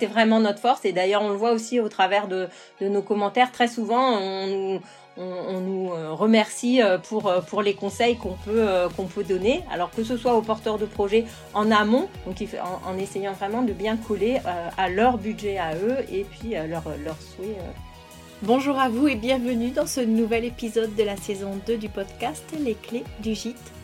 [0.00, 2.48] C'est vraiment notre force et d'ailleurs on le voit aussi au travers de,
[2.80, 3.52] nos commentaires.
[3.52, 4.80] Très souvent on nous,
[5.18, 8.66] on, nous euh, remercie euh, pour, euh, pour les conseils qu'on peut,
[8.96, 9.62] qu'on peut donner.
[9.70, 12.36] Alors que ce soit aux porteurs de projets en amont, donc
[12.86, 14.38] en, essayant vraiment de bien coller
[14.78, 17.58] à leur budget à eux et puis à leurs leur souhaits.
[18.42, 22.44] Bonjour à vous et bienvenue dans ce nouvel épisode de la saison 2 du podcast
[22.58, 23.79] Les clés du gîte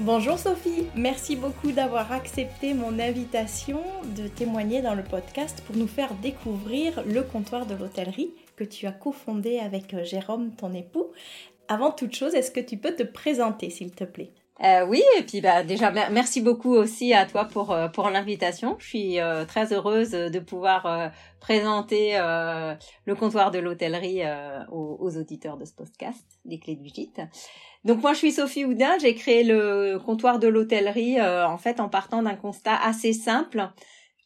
[0.00, 3.82] Bonjour Sophie, merci beaucoup d'avoir accepté mon invitation
[4.16, 8.86] de témoigner dans le podcast pour nous faire découvrir le comptoir de l'hôtellerie que tu
[8.86, 11.08] as cofondé avec euh, Jérôme, ton époux.
[11.66, 14.30] Avant toute chose, est-ce que tu peux te présenter s'il te plaît?
[14.62, 18.76] Euh, oui, et puis bah déjà merci beaucoup aussi à toi pour euh, l'invitation.
[18.78, 19.18] Je suis
[19.48, 22.14] très heureuse de pouvoir présenter
[23.04, 24.22] le comptoir de l'hôtellerie
[24.70, 27.20] aux, auditeurs de ce podcast, les clés du gîte.
[27.88, 31.80] Donc moi je suis Sophie Houdin, j'ai créé le comptoir de l'hôtellerie euh, en fait
[31.80, 33.70] en partant d'un constat assez simple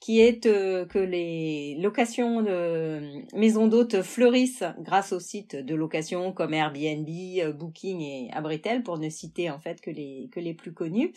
[0.00, 6.32] qui est euh, que les locations de maisons d'hôtes fleurissent grâce aux sites de location
[6.32, 10.54] comme Airbnb, euh, Booking et Abritel pour ne citer en fait que les que les
[10.54, 11.12] plus connus.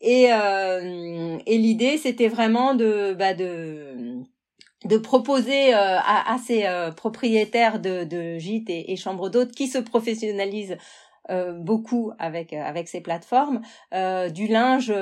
[0.00, 4.22] Et, et l'idée c'était vraiment de bah de
[4.84, 10.76] de proposer à, ces propriétaires de, de gîtes et, chambres d'hôtes qui se professionnalisent euh,
[11.54, 13.60] beaucoup avec euh, avec ces plateformes,
[13.94, 14.92] euh, du linge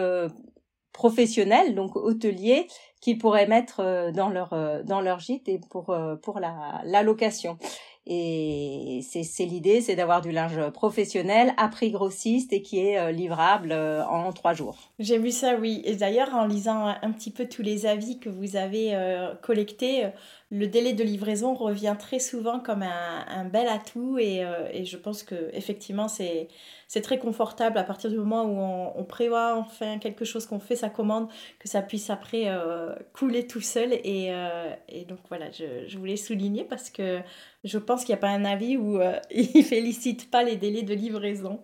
[0.92, 2.68] professionnel, donc hôtelier,
[3.00, 7.58] qu'ils pourraient mettre dans leur dans leur gîte et pour pour la location.
[8.06, 13.72] Et c'est l'idée, c'est d'avoir du linge professionnel à prix grossiste et qui est livrable
[13.72, 14.76] en trois jours.
[14.98, 15.80] J'ai vu ça, oui.
[15.86, 18.94] Et d'ailleurs, en lisant un petit peu tous les avis que vous avez
[19.40, 20.10] collectés,
[20.54, 24.96] le délai de livraison revient très souvent comme un, bel atout et, euh, et, je
[24.96, 26.48] pense que effectivement c'est
[26.88, 30.76] c'est très confortable à partir du moment où on, prévoit enfin quelque chose qu'on fait
[30.76, 31.28] sa commande
[31.58, 35.98] que ça puisse après euh, couler tout seul et, euh, et donc voilà je, je,
[35.98, 37.20] voulais souligner parce que
[37.64, 38.98] je pense qu'il n'y a pas un avis où
[39.30, 41.60] il félicite pas les délais de livraison.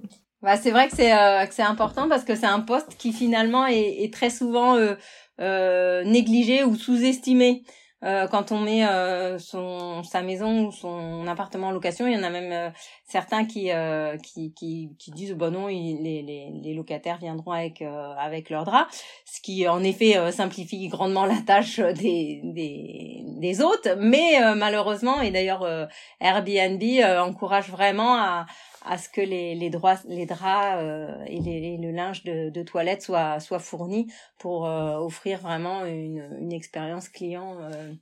[0.42, 4.30] bah, c'est vrai que c'est important parce que c'est un poste qui finalement est très
[4.30, 4.76] souvent
[5.38, 7.64] négligé ou sous-estimé.
[8.04, 12.16] Euh, quand on met euh, son sa maison ou son appartement en location, il y
[12.16, 12.70] en a même euh,
[13.04, 13.70] certains qui,
[14.24, 19.04] qui, qui qui disent bon non, les, les les locataires viendront avec avec leurs draps,
[19.24, 25.30] ce qui en effet simplifie grandement la tâche des des des hôtes, mais malheureusement et
[25.30, 25.66] d'ailleurs
[26.20, 26.82] Airbnb
[27.20, 28.46] encourage vraiment à
[28.84, 29.70] à ce que les, les,
[30.08, 34.96] les draps euh, et, les, le linge de, de, toilette soient, soient fournis pour euh,
[34.98, 37.92] offrir vraiment une, une expérience client euh,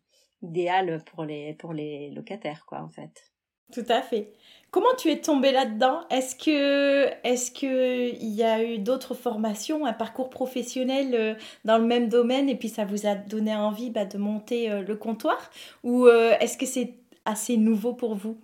[0.42, 3.30] idéale pour les, pour les locataires, quoi, en fait.
[3.72, 4.32] Tout à fait.
[4.72, 6.00] Comment tu es tombée là-dedans?
[6.10, 11.84] Est-ce que est-ce que il y a eu d'autres formations, un parcours professionnel dans le
[11.84, 15.50] même domaine et puis ça vous a donné envie bah, de monter le comptoir?
[15.84, 16.94] Ou est-ce que c'est
[17.24, 18.40] assez nouveau pour vous?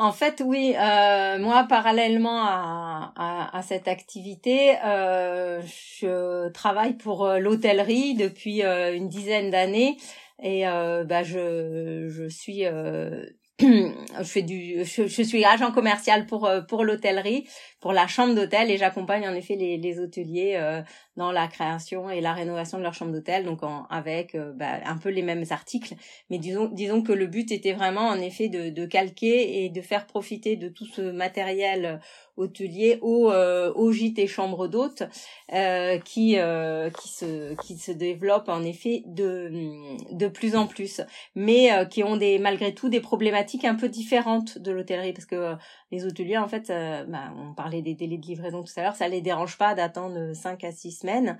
[0.00, 5.60] En fait, oui, euh, moi, parallèlement à, à, cette activité, euh,
[6.00, 9.96] je travaille pour euh, l'hôtellerie depuis une dizaine d'années
[10.40, 12.62] et bah, je, je suis
[13.60, 17.48] je fais du je, suis agent commercial pour pour l'hôtellerie
[17.80, 20.82] pour la chambre d'hôtel et j'accompagne en effet les, les hôteliers euh,
[21.16, 24.80] dans la création et la rénovation de leur chambre d'hôtel donc en, avec euh, bah,
[24.84, 25.94] un peu les mêmes articles.
[26.30, 29.80] Mais disons disons que le but était vraiment en effet de, de calquer et de
[29.80, 32.00] faire profiter de tout ce matériel
[32.36, 35.02] hôteliers aux, aux gîtes et chambres d'hôtes
[36.04, 39.50] qui qui se qui se développent en effet de
[40.12, 41.00] de plus en plus,
[41.34, 45.12] mais qui ont des malgré tout des problématiques un peu différentes de l'hôtellerie.
[45.12, 45.56] Parce que
[45.90, 49.08] les hôteliers en fait, bah, on parlait des délais de livraison tout à l'heure, ça
[49.08, 51.38] les dérange pas d'attendre 5 à 6 semaines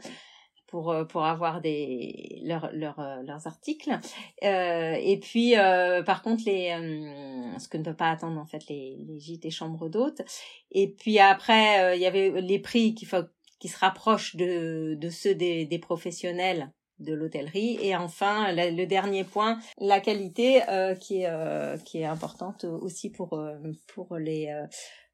[0.68, 3.98] pour euh, pour avoir des leurs leurs euh, leurs articles.
[4.44, 6.68] Euh, et puis euh, par contre les
[7.58, 10.22] ce que ne peut pas attendre en fait les les gîtes et chambres d'hôtes.
[10.70, 13.08] Et puis après il y avait les prix qui
[13.58, 19.24] qui se rapprochent de de ceux des des professionnels de l'hôtellerie et enfin le, dernier
[19.24, 20.62] point la qualité
[21.00, 23.40] qui est qui est importante aussi pour
[23.86, 24.52] pour les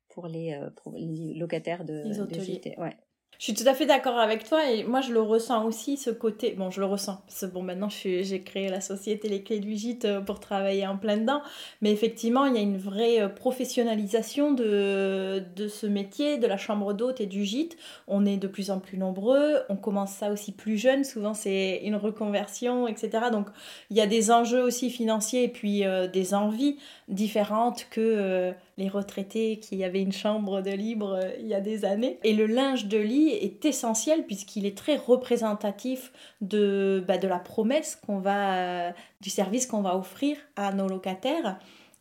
[0.08, 2.75] pour les, pour les locataires de, les hôteliers.
[2.78, 2.96] ouais.
[3.38, 6.10] Je suis tout à fait d'accord avec toi et moi je le ressens aussi ce
[6.10, 6.54] côté.
[6.56, 7.20] Bon, je le ressens.
[7.26, 10.96] Parce bon, maintenant j'ai créé la société Les Clés du Gîte euh, pour travailler en
[10.96, 11.42] plein dedans.
[11.81, 16.56] Mais effectivement, il y a une vraie euh, professionnalisation de, de ce métier, de la
[16.56, 17.76] chambre d'hôte et du gîte.
[18.06, 19.58] On est de plus en plus nombreux.
[19.69, 21.04] On commence ça aussi plus jeune.
[21.04, 23.26] Souvent, c'est une reconversion, etc.
[23.32, 23.48] Donc,
[23.90, 26.76] il y a des enjeux aussi financiers et puis euh, des envies
[27.08, 31.84] différentes que les retraités qui avaient une chambre de libre euh, il y a des
[31.84, 32.18] années.
[32.24, 37.38] Et le linge de lit est essentiel puisqu'il est très représentatif de, bah, de la
[37.38, 41.58] promesse qu'on va, du service qu'on va offrir à nos locataires.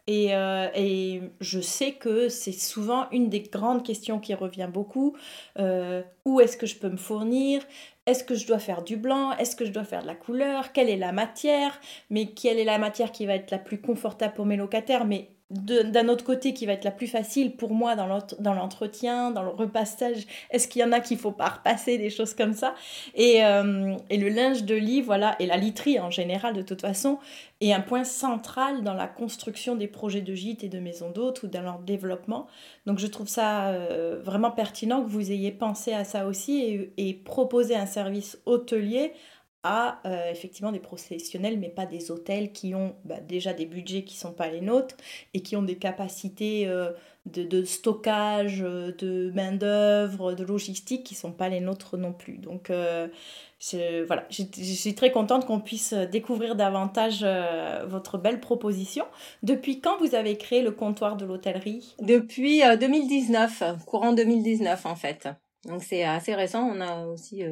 [0.07, 5.15] Et, euh, et, je sais que c'est souvent une des grandes questions qui revient beaucoup.
[5.59, 7.61] Euh, où est-ce que je peux me fournir?
[8.05, 9.31] Est-ce que je dois faire du blanc?
[9.37, 10.73] Est-ce que je dois faire de la couleur?
[10.73, 11.79] Quelle est la matière?
[12.09, 15.05] Mais quelle est la matière qui va être la plus confortable pour mes locataires?
[15.05, 19.43] Mais d'un autre côté qui va être la plus facile pour moi dans l'entretien, dans
[19.43, 22.73] le repassage Est-ce qu'il y en a qu'il faut pas repasser, des choses comme ça?
[23.13, 26.81] Et, euh, et, le linge de lit, voilà, et la literie en général de toute
[26.81, 27.19] façon,
[27.61, 31.43] est un point central dans la construction des projets de gîtes et de maisons d'hôtes
[31.43, 32.47] ou dans leur développement.
[32.85, 36.93] Donc je trouve ça euh, vraiment pertinent que vous ayez pensé à ça aussi et,
[36.97, 39.13] et proposé un service hôtelier
[39.63, 44.03] à euh, effectivement des professionnels, mais pas des hôtels qui ont bah, déjà des budgets
[44.03, 44.95] qui ne sont pas les nôtres
[45.33, 46.91] et qui ont des capacités euh,
[47.25, 52.37] de, stockage, euh, de main-d'œuvre, de logistique qui ne sont pas les nôtres non plus.
[52.37, 54.43] Donc voilà, je,
[54.73, 57.25] suis très contente qu'on puisse découvrir davantage
[57.87, 59.05] votre belle proposition.
[59.43, 61.95] Depuis quand vous avez créé le comptoir de l'hôtellerie?
[62.01, 65.29] Depuis 2019, courant 2019 en fait.
[65.65, 67.45] Donc c'est assez récent, on a aussi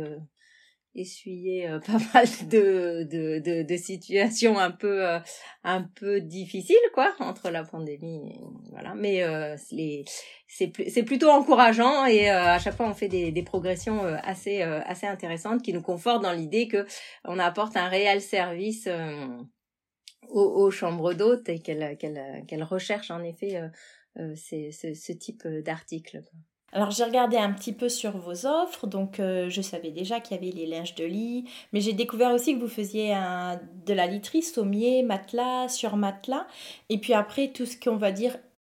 [0.96, 5.20] essuyé euh, pas mal de, de, de, de, situations un peu euh,
[5.64, 8.40] un peu difficiles quoi entre la pandémie
[8.72, 8.94] voilà.
[8.96, 10.04] Mais euh, c'est
[10.48, 15.62] c'est plutôt encourageant et à chaque fois on fait des, des progressions assez assez intéressantes
[15.62, 16.86] qui nous confortent dans l'idée que
[17.24, 18.90] on apporte un réel service
[20.28, 23.62] aux, aux, chambres d'hôtes et qu'elles qu'elles qu'elles recherchent en effet
[24.18, 26.22] ce, ce type d'article
[26.74, 30.38] alors j'ai regardé un petit peu sur vos offres, donc euh, je savais déjà qu'il
[30.38, 33.94] y avait les linges de lit, mais j'ai découvert aussi que vous faisiez un, de
[33.94, 36.48] la literie, sommier, matelas, sur matelas,
[36.90, 38.38] et puis après tout ce qu'on va dire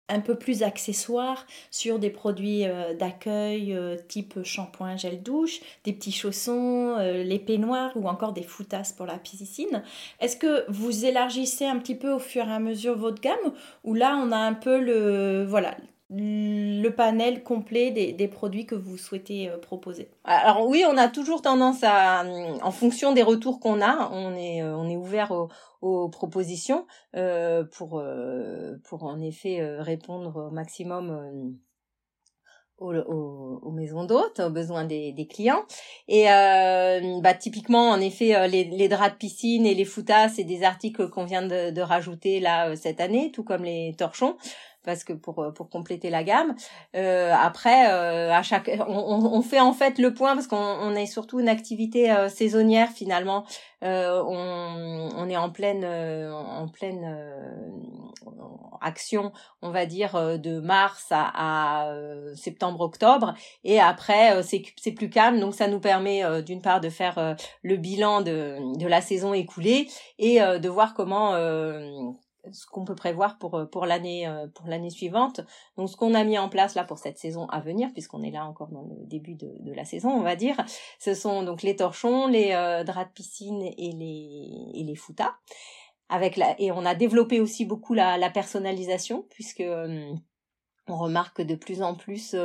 [0.10, 5.94] un peu plus accessoire sur des produits euh, d'accueil euh, type shampoing, gel douche, des
[5.94, 9.84] petits chaussons, les peignoirs ou encore des foutasses pour la piscine.
[10.20, 13.54] Est-ce que vous élargissez un petit peu au fur et à mesure votre gamme
[13.84, 15.76] ou là on a un peu le voilà
[16.16, 21.42] le panel complet des, produits que vous souhaitez euh, proposer Alors oui, on a toujours
[21.42, 22.24] tendance à,
[22.62, 25.32] en fonction des retours qu'on a, on est, euh, on est ouvert
[25.82, 28.02] aux, propositions euh, pour,
[28.84, 31.58] pour en effet répondre au maximum
[32.78, 35.66] aux, maisons d'hôtes, aux besoins des, clients.
[36.08, 41.10] Et bah, typiquement, en effet, les, draps de piscine et les foutas, c'est des articles
[41.10, 44.38] qu'on vient de, de, rajouter là cette année, tout comme les torchons
[44.84, 46.56] parce que pour euh, pour compléter la gamme.
[46.96, 50.96] Euh, après, euh, à chaque, on, on, fait en fait le point parce qu'on on
[50.96, 53.46] est surtout une activité euh, saisonnière finalement.
[53.84, 57.18] Euh, on, on est en pleine en pleine
[58.82, 65.10] action, on va dire de mars à, à septembre octobre et après c'est c'est plus
[65.10, 69.34] calme donc ça nous permet d'une part de faire le bilan de de la saison
[69.34, 69.88] écoulée
[70.18, 71.34] et de voir comment
[72.52, 75.42] ce qu'on peut prévoir pour euh, pour l'année euh, pour l'année suivante.
[75.78, 78.32] Donc ce qu'on a mis en place là pour cette saison à venir, puisqu'on est
[78.32, 80.58] là encore dans le début de, de la saison, on va dire,
[81.00, 85.36] ce sont donc les torchons, les euh, draps de piscine et les et les foutas.
[86.10, 89.64] Avec la et on a développé aussi beaucoup la, personnalisation puisque
[90.88, 92.36] on remarque de plus en plus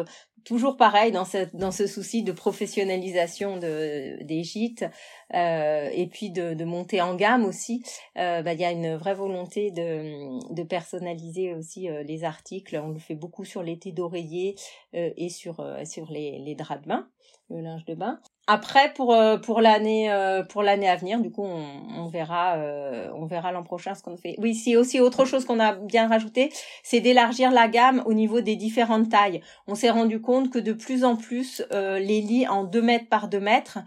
[0.49, 4.87] toujours pareil dans ce, souci de professionnalisation de, des gîtes
[5.35, 7.83] euh, et puis de, de monter en gamme aussi.
[8.17, 12.81] Euh, bah, il y a une vraie volonté de, personnaliser aussi euh, les articles.
[12.83, 14.55] On le fait beaucoup sur l'été d'oreiller
[14.95, 15.63] et sur,
[16.11, 17.09] les draps de bain,
[17.51, 18.19] le linge de bain.
[18.51, 20.11] Après pour pour l'année
[20.49, 22.57] pour l'année à venir, du coup on, on verra
[23.15, 24.35] on verra l'an prochain ce qu'on fait.
[24.39, 26.51] Oui, c'est aussi autre chose qu'on a bien rajouté,
[26.83, 29.43] c'est d'élargir la gamme au niveau des différentes tailles.
[29.67, 33.29] On s'est rendu compte que de plus en plus les lits en 2 mètres par
[33.29, 33.79] 2 mètres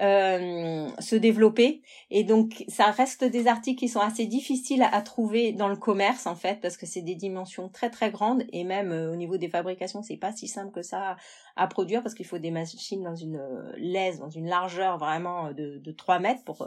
[0.00, 1.82] euh, se développer.
[2.10, 6.26] Et donc, ça reste des articles qui sont assez difficiles à, trouver dans le commerce,
[6.26, 8.44] en fait, parce que c'est des dimensions très, très grandes.
[8.52, 11.16] Et même euh, au niveau des fabrications, c'est pas si simple que ça
[11.56, 15.52] à, produire, parce qu'il faut des machines dans une euh, laisse, dans une largeur vraiment
[15.52, 16.66] de, de 3 mètres pour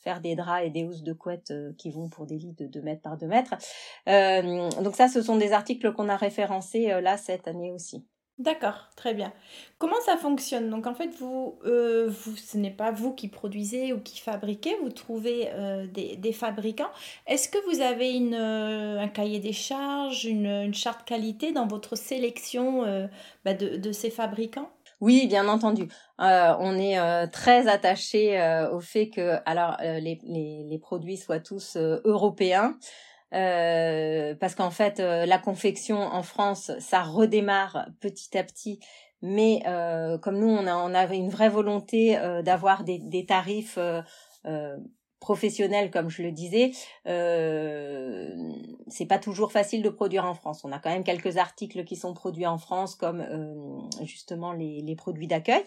[0.00, 2.82] faire des draps et des housses de couette qui vont pour des lits de 2
[2.82, 3.54] mètres par 2 mètres.
[4.82, 8.04] donc ça, ce sont des articles qu'on a référencés là cette année aussi.
[8.38, 9.32] D'accord, très bien.
[9.78, 10.68] Comment ça fonctionne?
[10.68, 14.76] Donc en fait, vous, euh, vous ce n'est pas vous qui produisez ou qui fabriquez,
[14.82, 16.90] vous trouvez euh, des, des fabricants.
[17.26, 21.66] Est-ce que vous avez une, euh, un cahier des charges, une, une charte qualité dans
[21.66, 23.08] votre sélection
[23.46, 24.68] bah, de, de ces fabricants?
[25.00, 25.88] Oui, bien entendu.
[26.18, 28.38] on est très attaché
[28.70, 32.76] au fait que alors les, les, les produits soient tous européens.
[33.34, 38.80] Euh, parce qu'en fait, euh, la confection en France, ça redémarre petit à petit.
[39.22, 43.78] Mais euh, comme nous, on, a, on avait une vraie volonté d'avoir des, des, tarifs
[45.20, 46.72] professionnels, comme je le disais,
[47.06, 48.34] euh,
[48.88, 50.64] c'est pas toujours facile de produire en France.
[50.64, 53.24] On a quand même quelques articles qui sont produits en France, comme
[54.04, 55.64] justement les, les produits d'accueil.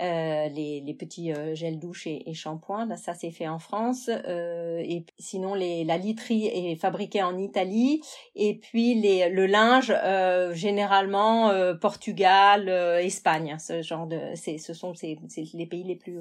[0.00, 2.96] Euh, les, les, petits euh, gels douche et, et shampoings.
[2.96, 4.08] ça, c'est fait en France.
[4.08, 8.00] Euh, et sinon, les, la literie est fabriquée en Italie.
[8.34, 12.68] Et puis, les, le linge, euh, généralement, Portugal,
[13.02, 13.56] Espagne.
[13.58, 15.18] Ce genre de, ce sont c'est,
[15.52, 16.18] les pays les plus,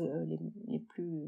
[0.68, 1.27] les, plus,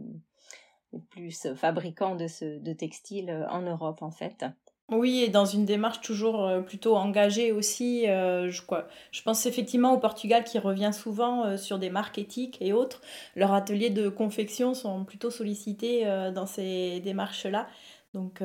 [1.10, 4.46] plus fabricants de, ce, de textiles en Europe, en fait.
[4.92, 8.10] Oui, et dans une démarche toujours euh, plutôt engagée aussi.
[8.10, 12.18] Euh, je, quoi, je pense effectivement au Portugal qui revient souvent euh, sur des marques
[12.18, 13.02] éthiques et autres.
[13.38, 16.06] Leurs ateliers de confection sont plutôt sollicités
[16.36, 17.68] dans ces démarches-là.
[18.14, 18.44] Donc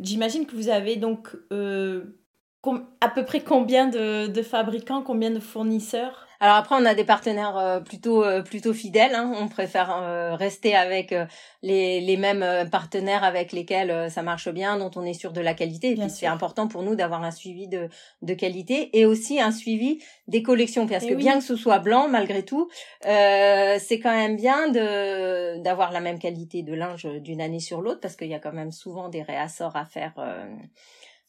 [0.00, 6.26] j'imagine que vous avez donc à peu près combien de, de fabricants, combien de fournisseurs?
[6.44, 9.14] Alors après, on a des partenaires euh, plutôt euh, plutôt fidèles.
[9.14, 9.32] Hein.
[9.40, 11.14] On préfère euh, rester avec
[11.62, 15.54] les, les mêmes partenaires avec lesquels ça marche bien, dont on est sûr de la
[15.54, 15.92] qualité.
[15.92, 17.88] Et puis c'est important pour nous d'avoir un suivi de,
[18.20, 22.08] de qualité et aussi un suivi des collections, parce que bien que ce soit blanc,
[22.08, 22.68] malgré tout,
[23.02, 28.00] c'est quand même bien de d'avoir la même qualité de linge d'une année sur l'autre,
[28.00, 30.12] parce qu'il y a quand même souvent des réassorts à faire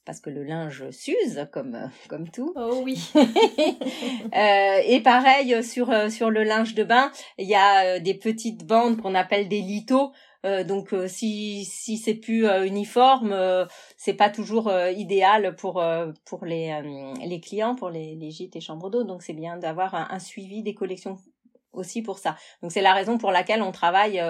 [0.05, 2.53] parce que le linge s'use comme euh, comme tout.
[2.55, 3.11] Oh oui.
[3.15, 8.13] euh, et pareil sur euh, sur le linge de bain, il y a euh, des
[8.13, 10.11] petites bandes qu'on appelle des litos.
[10.67, 13.35] donc si si c'est plus uniforme,
[13.97, 15.83] c'est pas toujours idéal pour
[16.23, 16.69] pour les
[17.25, 19.03] les clients, pour les les gîtes et chambres d'eau.
[19.03, 21.17] Donc c'est bien d'avoir un, un, suivi des collections
[21.73, 22.35] aussi pour ça.
[22.61, 24.21] Donc c'est la raison pour laquelle on travaille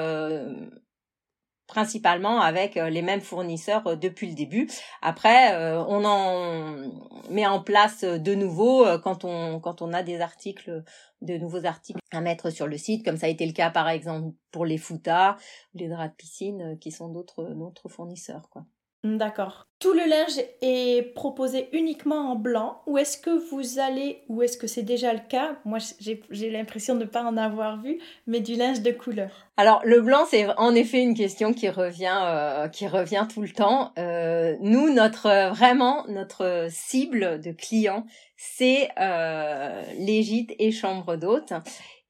[1.67, 4.69] principalement avec euh, les mêmes fournisseurs euh, depuis le début.
[5.01, 6.91] Après, euh, on en
[7.29, 10.84] met en place de nouveau quand on quand on a des articles,
[11.22, 13.89] de nouveaux articles à mettre sur le site, comme ça a été le cas par
[13.89, 15.38] exemple pour les foutas,
[15.74, 18.65] les draps de piscine, qui sont d'autres d'autres fournisseurs, quoi.
[19.06, 19.68] D'accord.
[19.78, 24.58] Tout le linge est proposé uniquement en blanc ou est-ce que vous allez, ou est-ce
[24.58, 25.58] que c'est déjà le cas?
[25.64, 29.30] Moi, j'ai l'impression de ne pas en avoir vu, mais du linge de couleur.
[29.58, 33.50] Alors, le blanc, c'est en effet une question qui revient, euh, qui revient tout le
[33.50, 33.92] temps.
[34.00, 38.08] Euh, nous, notre vraiment notre cible de clients,
[38.38, 41.54] c'est euh, les gîtes et chambres d'hôtes.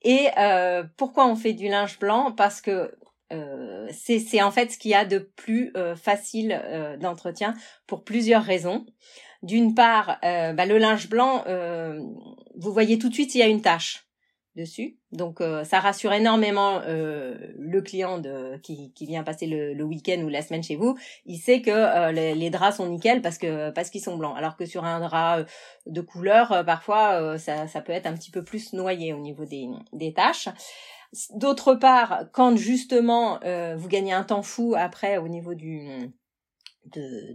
[0.04, 2.32] Et euh, pourquoi on fait du linge blanc?
[2.32, 2.96] Parce que
[3.34, 7.56] euh, c'est en fait ce qu'il y a de plus euh, facile euh, d'entretien
[7.88, 8.86] pour plusieurs raisons.
[9.42, 11.44] D'une part, bah, le linge blanc,
[12.56, 14.08] vous voyez tout de suite s'il y a une tache
[14.56, 14.98] dessus.
[15.12, 18.20] Donc ça rassure énormément le client
[18.64, 20.98] qui, vient passer le, week-end ou la semaine chez vous.
[21.28, 24.36] Il sait que les, draps sont nickel parce que parce qu'ils sont blancs.
[24.36, 25.46] Alors que sur un drap
[25.86, 29.68] de couleur, parfois ça, ça peut être un petit peu plus noyé au niveau des,
[29.94, 30.50] des taches.
[31.36, 36.12] D'autre part, quand justement euh, vous gagnez un temps fou après au niveau du
[36.86, 37.34] de,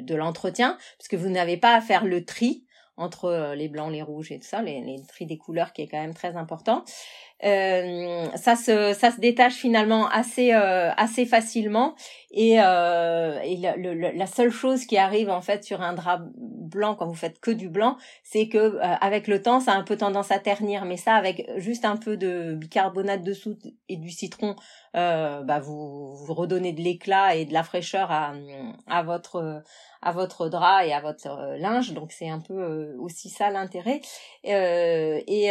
[0.00, 2.64] de l'entretien, parce que vous n'avez pas à faire le tri
[2.96, 5.82] entre euh, les blancs, les rouges et tout ça, les, les tri des couleurs qui
[5.82, 6.84] est quand même très important.
[7.44, 11.94] Euh, ça se ça se détache finalement assez euh, assez facilement.
[12.36, 17.06] Et, euh, et la seule chose qui arrive en fait sur un drap blanc quand
[17.06, 19.96] vous faites que du blanc, c'est que euh, avec le temps ça a un peu
[19.96, 24.10] tendance à ternir, mais ça avec juste un peu de bicarbonate de soude et du
[24.10, 24.56] citron,
[24.94, 28.32] bah vous, vous redonnez de l'éclat et de la fraîcheur à
[28.86, 29.62] à votre
[30.04, 31.92] à votre drap et à votre euh, linge.
[31.92, 34.02] Donc c'est un peu euh, aussi ça l'intérêt.
[34.46, 35.50] Euh, et,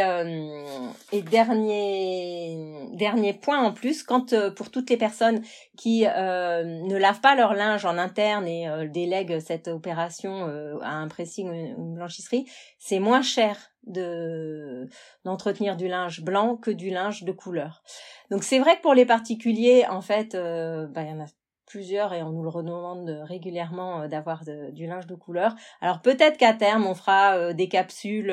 [1.12, 5.42] et dernier dernier point en plus, quand pour toutes les personnes
[5.78, 10.46] qui ne lavent pas leur linge en interne et délèguent cette opération
[10.82, 12.46] à un pressing ou une blanchisserie,
[12.78, 14.88] c'est moins cher de
[15.25, 17.84] d'entretenir du linge blanc que du linge de couleur.
[18.32, 21.28] Donc c'est vrai que pour les particuliers, en fait, bah, il y en a
[21.66, 25.56] plusieurs et on nous le redemande régulièrement euh, d'avoir du linge de couleur.
[25.82, 28.32] Alors peut-être qu'à terme on fera euh, des capsules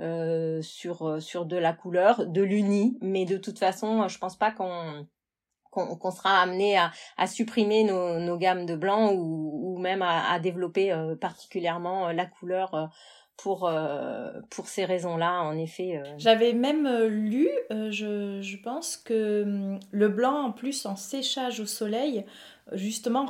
[0.00, 4.50] euh, sur sur de la couleur, de l'uni, mais de toute façon je pense pas
[4.50, 5.06] qu'on
[5.70, 10.32] qu'on sera amené à, à supprimer nos, nos, gammes de blanc ou, ou même à,
[10.32, 10.90] à développer
[11.20, 12.90] particulièrement la couleur
[13.36, 13.70] pour
[14.50, 20.52] pour ces raisons-là en effet j'avais même lu je, pense que hum, le blanc en
[20.52, 22.24] plus en séchage au soleil
[22.72, 23.26] justement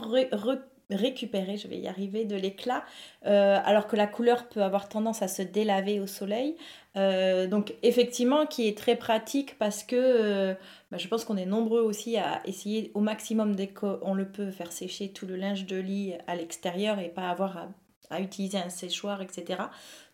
[0.91, 2.85] récupérer, je vais y arriver, de l'éclat,
[3.27, 6.57] euh, alors que la couleur peut avoir tendance à se délaver au soleil.
[6.97, 10.55] Euh, donc effectivement, qui est très pratique parce que euh,
[10.91, 14.51] bah, je pense qu'on est nombreux aussi à essayer au maximum dès qu'on le peut
[14.51, 17.69] faire sécher tout le linge de lit à l'extérieur et pas avoir à,
[18.11, 19.63] à, utiliser un séchoir, etc.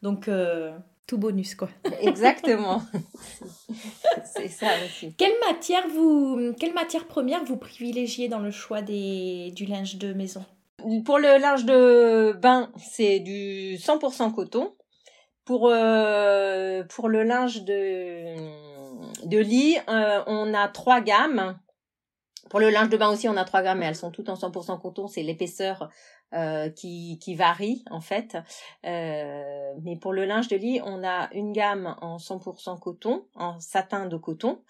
[0.02, 0.28] Donc
[1.06, 1.68] tout bonus, quoi.
[2.00, 2.82] Exactement.
[4.24, 5.14] c'est ça aussi.
[5.16, 10.12] Quelle matière, vous, quelle matière première vous privilégiez dans le choix des, du linge de
[10.12, 10.44] maison?
[11.04, 14.74] Pour le linge de bain, c'est du 100% coton.
[15.44, 18.36] Pour, euh, pour le linge de,
[19.26, 21.58] de lit, euh, on a trois gammes.
[22.48, 24.34] Pour le linge de bain aussi, on a trois gammes, mais elles sont toutes en
[24.34, 25.08] 100% coton.
[25.08, 25.88] C'est l'épaisseur
[26.34, 28.38] euh, qui, qui varie en fait.
[28.86, 33.60] Euh, mais pour le linge de lit, on a une gamme en 100% coton, en
[33.60, 34.62] satin de coton,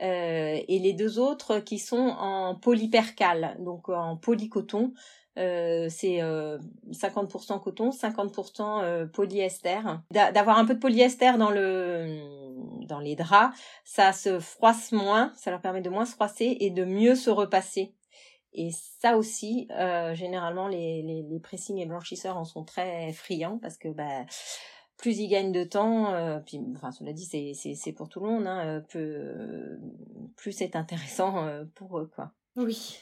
[0.00, 4.94] euh, et les deux autres qui sont en polypercale, donc en polycoton.
[5.38, 6.20] Euh, c'est
[6.90, 9.80] 50% coton, 50% polyester.
[10.10, 12.18] D'avoir un peu de polyester dans le
[12.86, 16.70] dans les draps, ça se froisse moins, ça leur permet de moins se froisser et
[16.70, 17.94] de mieux se repasser
[18.52, 23.58] et ça aussi, euh, généralement, les, les, les pressings et blanchisseurs en sont très friands
[23.58, 24.24] parce que bah,
[24.96, 28.46] plus ils gagnent de temps, euh, puis enfin cela dit c'est pour tout le monde,
[28.46, 29.78] hein, euh,
[30.36, 32.32] plus c'est intéressant pour eux quoi.
[32.60, 32.98] Oui.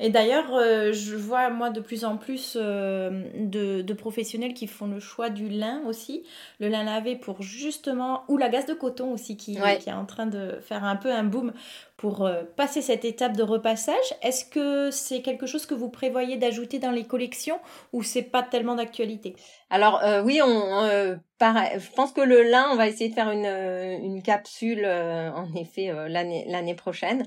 [0.00, 4.66] Et d'ailleurs, euh, je vois moi de plus en plus euh, de, de, professionnels qui
[4.66, 6.22] font le choix du lin aussi,
[6.60, 10.06] le lin lavé pour justement, ou la gaze de coton aussi qui, qui est en
[10.06, 11.52] train de faire un peu un boom
[11.96, 13.96] pour euh, passer cette étape de repassage.
[14.22, 17.58] Est-ce que c'est quelque chose que vous prévoyez d'ajouter dans les collections
[17.92, 19.34] ou c'est pas tellement d'actualité?
[19.70, 24.22] Alors oui, on, je pense que le lin, on va essayer de faire une, une
[24.22, 27.26] capsule en effet l'année prochaine.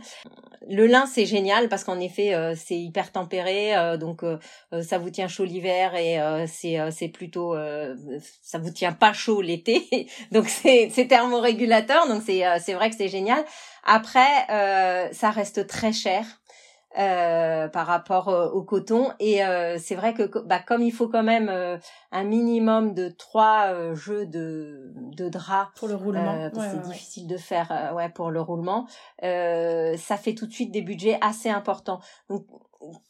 [0.70, 4.38] Le lin c'est génial parce qu'en effet euh, c'est hyper tempéré euh, donc euh,
[4.84, 7.56] ça vous tient chaud l'hiver et c'est c'est plutôt
[8.44, 10.08] ça vous tient pas chaud l'été.
[10.32, 13.44] Donc c'est c'est thermorégulateur donc c'est c'est vrai que c'est génial.
[13.84, 16.26] Après ça reste très cher
[16.98, 19.12] euh, par rapport euh, au coton.
[19.22, 21.50] Et euh, c'est vrai que bah, comme il faut quand même
[22.12, 26.50] un minimum de trois jeux de, de draps pour le roulement.
[26.54, 28.88] c'est difficile de faire ouais pour le roulement
[29.22, 32.02] ça fait tout de suite des budgets assez importants.
[32.30, 32.46] Donc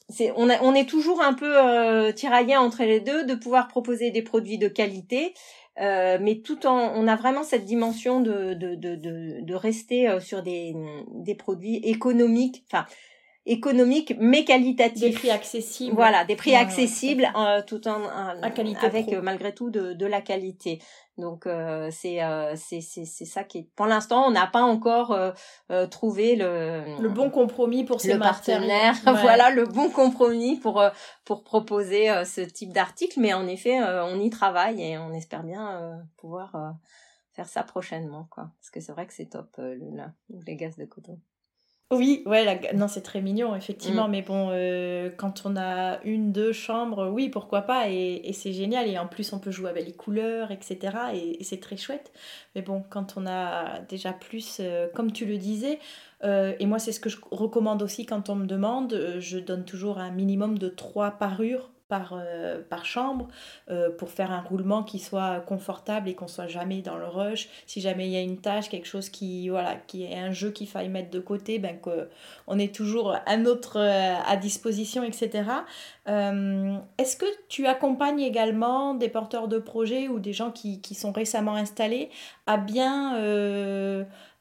[0.09, 4.21] c'est on, on est toujours un peu tiraillé entre les deux de pouvoir proposer des
[4.21, 5.33] produits de qualité
[5.79, 10.19] euh, mais tout en, on a vraiment cette dimension de, de, de, de, de rester
[10.19, 10.75] sur des,
[11.13, 12.85] des produits économiques, enfin
[13.45, 15.01] économique mais qualitatif.
[15.01, 15.95] Des prix accessibles.
[15.95, 18.03] Voilà, des prix accessibles euh, tout en
[18.81, 20.79] avec euh, malgré tout de, de la qualité.
[21.17, 24.61] Donc euh, c'est euh, c'est c'est c'est ça qui est pour l'instant on n'a pas
[24.61, 25.17] encore
[25.89, 28.95] trouvé le le bon compromis pour le partenaire.
[29.05, 30.83] voilà le bon compromis pour
[31.25, 36.01] pour proposer ce type d'article mais en effet on y travaille et on espère bien
[36.17, 36.75] pouvoir
[37.33, 40.03] faire ça prochainement quoi parce que c'est vrai que c'est top le,
[40.45, 41.19] les gaz de coton.
[41.91, 44.11] Oui, ouais, non, c'est très mignon, effectivement, mm.
[44.11, 48.87] mais bon, euh, quand on a une, deux chambres, oui, pourquoi pas, et, c'est génial,
[48.87, 50.79] et en plus, on peut jouer avec les couleurs, etc.,
[51.13, 52.13] et, c'est très chouette.
[52.55, 55.79] Mais bon, quand on a déjà plus, euh, comme tu le disais,
[56.23, 59.65] euh, et moi, c'est ce que je recommande aussi quand on me demande, je donne
[59.65, 63.27] toujours un minimum de trois parures par, euh, par chambre
[63.69, 67.49] euh, pour faire un roulement qui soit confortable et qu'on soit jamais dans le rush.
[67.67, 70.51] Si jamais il y a une tâche, quelque chose qui, voilà, qui est un jeu
[70.51, 75.43] qu'il faille mettre de côté, ben qu'on ait toujours un autre euh, à disposition, etc.
[76.07, 81.55] Est-ce que tu accompagnes également des porteurs de projets ou des gens qui sont récemment
[81.55, 82.09] installés
[82.47, 83.17] à bien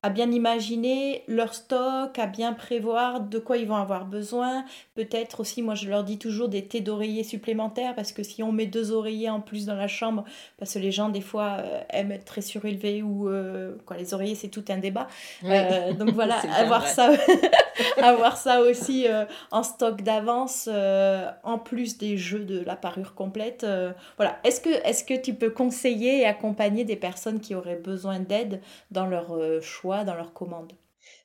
[0.02, 4.64] à bien imaginer leur stock, à bien prévoir de quoi ils vont avoir besoin.
[4.94, 8.50] Peut-être aussi, moi je leur dis toujours des thés d'oreiller supplémentaires parce que si on
[8.50, 10.24] met deux oreillers en plus dans la chambre,
[10.58, 14.14] parce que les gens des fois euh, aiment être très surélevés ou euh, quoi, les
[14.14, 15.06] oreillers c'est tout un débat.
[15.44, 17.10] Euh, donc voilà, avoir ça,
[18.02, 19.06] avoir ça aussi
[19.50, 20.66] en stock d'avance
[21.42, 23.66] en plus des jeux de la parure complète.
[24.16, 24.38] voilà.
[24.44, 28.60] Est-ce que, est que tu peux conseiller et accompagner des personnes qui auraient besoin d'aide
[28.90, 30.72] dans leur choix dans leurs commandes.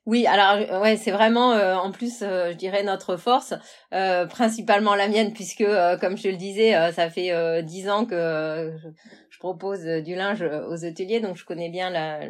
[0.05, 3.55] Oui, alors ouais, c'est vraiment euh, en plus, euh, je dirais notre force,
[3.91, 5.65] euh, principalement la mienne, puisque
[5.99, 8.87] comme je le disais, ça fait dix ans que je,
[9.39, 12.25] propose du linge aux ateliers, donc je connais bien la,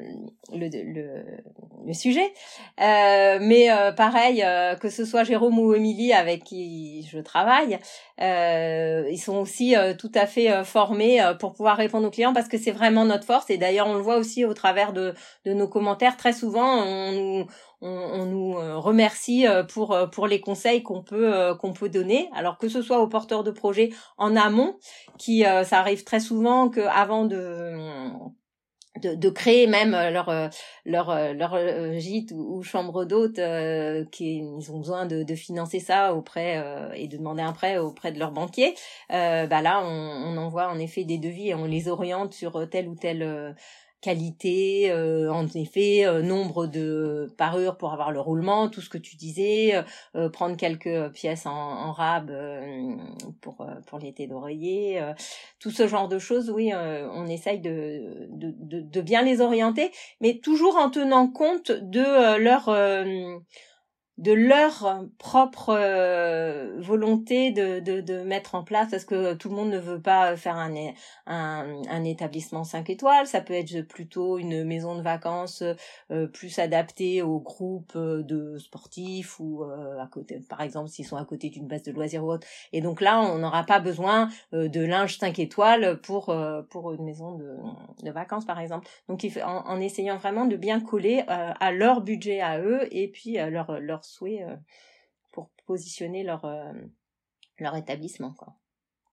[0.51, 1.23] le, le,
[1.85, 2.33] le sujet.
[2.77, 4.43] mais pareil,
[4.81, 7.79] que ce soit Jérôme ou Émilie avec qui je travaille,
[8.19, 12.71] ils sont aussi tout à fait formés pour pouvoir répondre aux clients parce que c'est
[12.71, 13.49] vraiment notre force.
[13.49, 15.13] Et d'ailleurs, on le voit aussi au travers de,
[15.45, 16.17] de nos commentaires.
[16.17, 17.47] Très souvent, on
[17.81, 22.29] on, nous euh, remercie euh, pour euh, pour les conseils qu'on peut qu'on peut donner.
[22.33, 24.77] Alors que ce soit aux porteurs de projets en amont,
[25.17, 27.73] qui ça arrive très souvent que avant de
[29.01, 30.49] de, créer même leur
[30.85, 33.39] leur leur gîte ou, chambre d'hôte
[34.11, 36.63] qui ils ont besoin de, de financer ça auprès
[36.95, 38.73] et de demander un prêt auprès de leur banquier
[39.09, 42.87] bah là on, on envoie en effet des devis et on les oriente sur tel
[42.87, 43.55] ou tel
[44.05, 48.99] qualité, euh, en effet, euh, nombre de parures pour avoir le roulement, tout ce que
[48.99, 49.83] tu disais,
[50.15, 52.31] euh, prendre quelques pièces en, en rab
[53.41, 55.01] pour pour l'été d'oreiller,
[55.59, 56.51] tout ce genre de choses.
[56.51, 59.91] Oui, on essaye de, de, de, bien les orienter,
[60.21, 62.69] mais toujours en tenant compte de leur
[64.17, 69.55] de leur propre euh, volonté de, de, de, mettre en place, parce que tout le
[69.55, 70.73] monde ne veut pas faire un,
[71.27, 75.63] un, un établissement 5 étoiles, ça peut être plutôt une maison de vacances
[76.11, 81.17] euh, plus adaptée aux groupes de sportifs ou euh, à côté, par exemple s'ils sont
[81.17, 82.47] à côté d'une base de loisirs ou autre.
[82.71, 86.33] Et donc là, on n'aura pas besoin de linge 5 étoiles pour,
[86.69, 87.57] pour une maison de,
[88.03, 88.87] de vacances, par exemple.
[89.09, 93.37] Donc en, en essayant vraiment de bien coller à leur budget à eux et puis
[93.37, 94.55] à leur, leur souhait euh,
[95.31, 96.71] pour positionner leur, euh,
[97.59, 98.33] leur établissement.
[98.33, 98.55] Quoi.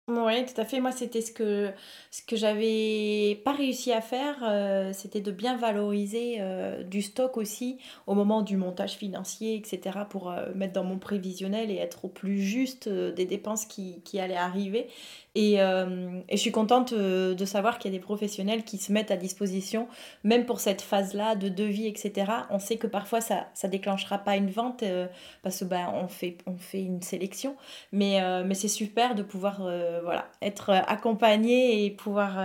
[0.07, 0.81] Oui, tout à fait.
[0.81, 1.71] Moi, c'était ce que,
[2.09, 6.39] ce que j'avais pas réussi à faire, euh, c'était de bien valoriser
[6.83, 11.75] du stock aussi au moment du montage financier, etc., pour mettre dans mon prévisionnel et
[11.75, 14.89] être au plus juste des dépenses qui, qui allaient arriver.
[15.33, 18.77] Et, euh, et, je suis contente euh, de savoir qu'il y a des professionnels qui
[18.77, 19.87] se mettent à disposition,
[20.25, 22.29] même pour cette phase-là de devis, etc.
[22.49, 25.07] On sait que parfois ça ne déclenchera pas une vente euh,
[25.41, 27.55] parce que ben, on, fait, on fait une sélection.
[27.93, 29.61] Mais, mais c'est super de pouvoir
[30.03, 32.39] voilà, être accompagné et pouvoir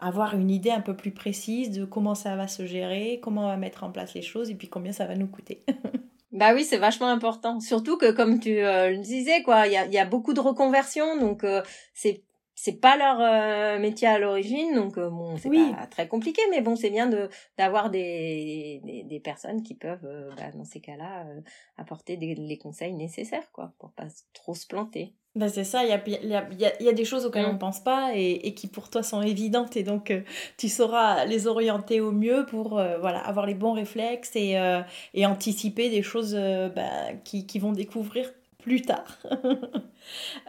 [0.00, 3.48] avoir une idée un peu plus précise de comment ça va se gérer, comment on
[3.48, 5.64] va mettre en place les choses et puis combien ça va nous coûter.
[6.34, 7.60] Bah oui, c'est vachement important.
[7.60, 11.44] Surtout que, comme tu euh, le disais, quoi, il y a, beaucoup de reconversions, donc
[11.44, 11.62] euh,
[11.94, 16.60] c'est c'est pas leur euh, métier à l'origine, donc bon, c'est pas très compliqué, mais
[16.60, 21.26] bon, c'est bien de d'avoir des, des, des personnes qui peuvent, bah, dans ces cas-là,
[21.76, 25.14] apporter des, les conseils nécessaires, quoi, pour pas trop se planter.
[25.36, 27.50] Ben c'est ça, il y a, y, a, y a, des choses auxquelles mm.
[27.50, 30.20] on ne pense pas et, et, qui pour toi sont évidentes et donc euh,
[30.56, 34.80] tu sauras les orienter au mieux pour euh, voilà, avoir les bons réflexes et, euh,
[35.12, 39.18] et anticiper des choses ben, qui, qui, vont découvrir plus tard.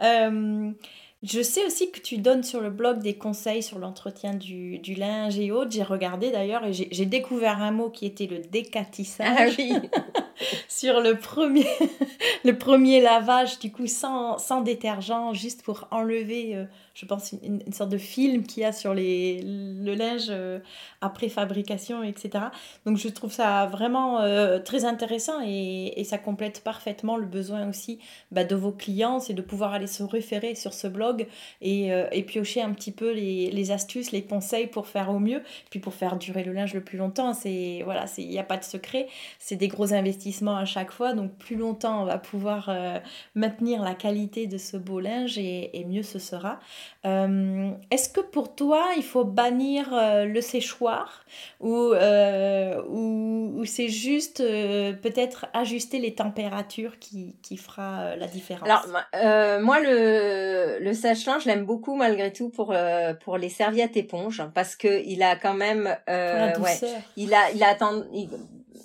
[1.26, 4.94] Je sais aussi que tu donnes sur le blog des conseils sur l'entretien du, du,
[4.94, 5.72] linge et autres.
[5.72, 9.54] J'ai regardé d'ailleurs et j'ai découvert un mot qui était le décatissage.
[9.54, 9.72] Ah oui.
[10.68, 11.66] sur le premier,
[12.44, 17.72] le premier lavage, du coup, sans, sans détergent, juste pour enlever euh, je pense, une,
[17.72, 20.60] sorte de film qu'il y a sur les, le linge euh,
[21.02, 22.46] après fabrication, etc.
[22.86, 27.68] Donc je trouve ça vraiment euh, très intéressant et, et, ça complète parfaitement le besoin
[27.68, 27.98] aussi
[28.30, 31.26] bah, de vos clients, c'est de pouvoir aller se référer sur ce blog
[31.60, 35.42] et, et piocher un petit peu les, les, astuces, les conseils pour faire au mieux,
[35.70, 37.34] puis pour faire durer le linge le plus longtemps.
[37.34, 40.25] C'est voilà, il n'y a pas de secret, c'est des gros investissements
[40.56, 41.12] à chaque fois.
[41.12, 42.98] Donc plus longtemps on va pouvoir euh,
[43.34, 46.58] maintenir la qualité de ce beau linge et, mieux ce sera.
[47.04, 51.24] Euh, est-ce que pour toi il faut bannir le séchoir
[51.60, 58.68] ou, ou, c'est juste peut-être ajuster les températures qui, qui fera la différence?
[58.68, 62.74] Alors moi le, le sèche-linge je l'aime beaucoup malgré tout pour,
[63.24, 66.78] pour les serviettes éponges parce que il a quand même ouais,
[67.16, 67.74] il a il a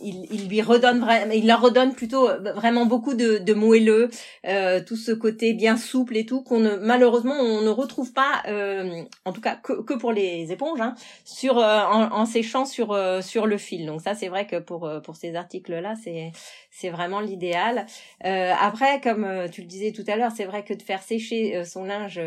[0.01, 4.09] il, il, lui redonne vraiment, il leur redonne plutôt euh, vraiment beaucoup de, de moelleux,
[4.47, 8.43] euh, tout ce côté bien souple et tout qu'on ne, malheureusement on ne retrouve pas,
[8.47, 12.65] euh, en tout cas que, que pour les éponges, hein, sur euh, en, en, séchant
[12.65, 13.85] sur euh, sur le fil.
[13.85, 16.31] Donc ça c'est vrai que pour pour ces articles là c'est
[16.69, 17.85] c'est vraiment l'idéal.
[18.21, 21.83] après comme tu le disais tout à l'heure, c'est vrai que de faire sécher son
[21.83, 22.19] linge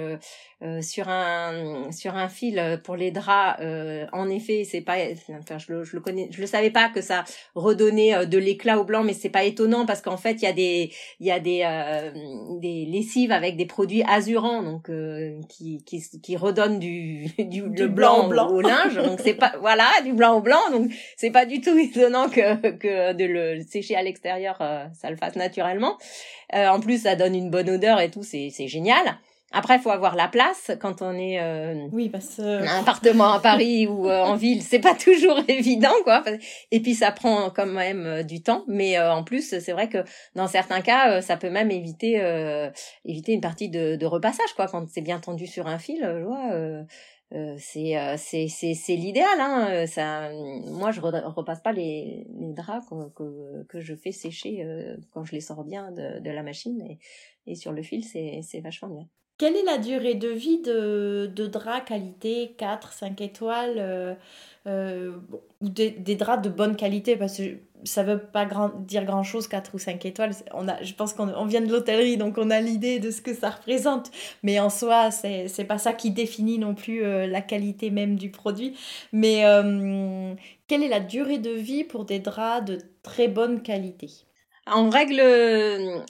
[0.80, 3.60] sur un sur un fil pour les draps,
[4.12, 4.96] en effet c'est pas,
[5.38, 7.24] enfin je le je le connais, je le savais pas que ça
[7.54, 10.46] redonner euh, de l'éclat au blanc, mais c'est pas étonnant parce qu'en fait il y
[10.46, 12.10] a des il y a des euh,
[12.60, 17.88] des lessives avec des produits azurants donc euh, qui, qui qui redonnent du du, le
[17.88, 21.46] blanc, blanc, au linge donc c'est pas voilà du blanc au blanc donc c'est pas
[21.46, 25.98] du tout étonnant que que de le sécher à l'extérieur ça le fasse naturellement.
[26.52, 29.18] en plus ça donne une bonne odeur et tout c'est c'est génial.
[29.56, 33.38] Après, il faut avoir la place quand on est euh, oui, parce un appartement à
[33.38, 36.24] Paris ou euh, en ville, c'est pas toujours évident, quoi.
[36.72, 39.98] Et puis ça prend quand même euh, du temps, mais en plus, c'est vrai que
[40.34, 42.20] dans certains cas, ça peut même éviter
[43.04, 44.66] éviter une partie de, de repassage, quoi.
[44.66, 46.02] Quand c'est bien tendu sur un fil,
[47.32, 50.30] euh, c'est c'est c'est c'est l'idéal hein ça
[50.66, 54.64] moi je repasse pas les, les draps que, que, que je fais sécher
[55.10, 56.98] quand je les sors bien de, de la machine et,
[57.46, 61.28] et sur le fil c'est c'est vachement bien quelle est la durée de vie de,
[61.46, 64.14] draps qualité 4, 5 étoiles euh,
[64.66, 65.12] euh,
[65.60, 67.16] ou des, draps de bonne qualité?
[67.16, 70.32] Parce que ça ne veut pas grand, dire grand-chose, 4 ou 5 étoiles.
[70.52, 73.22] On a, je pense qu'on on vient de l'hôtellerie, donc on a l'idée de ce
[73.22, 74.10] que ça représente.
[74.44, 75.26] Mais en soi, ce
[75.60, 78.76] n'est pas ça qui définit non plus euh, la qualité même du produit.
[79.12, 79.42] Mais
[80.68, 84.10] quelle est la durée de vie pour des draps de très bonne qualité?
[84.66, 85.20] En règle,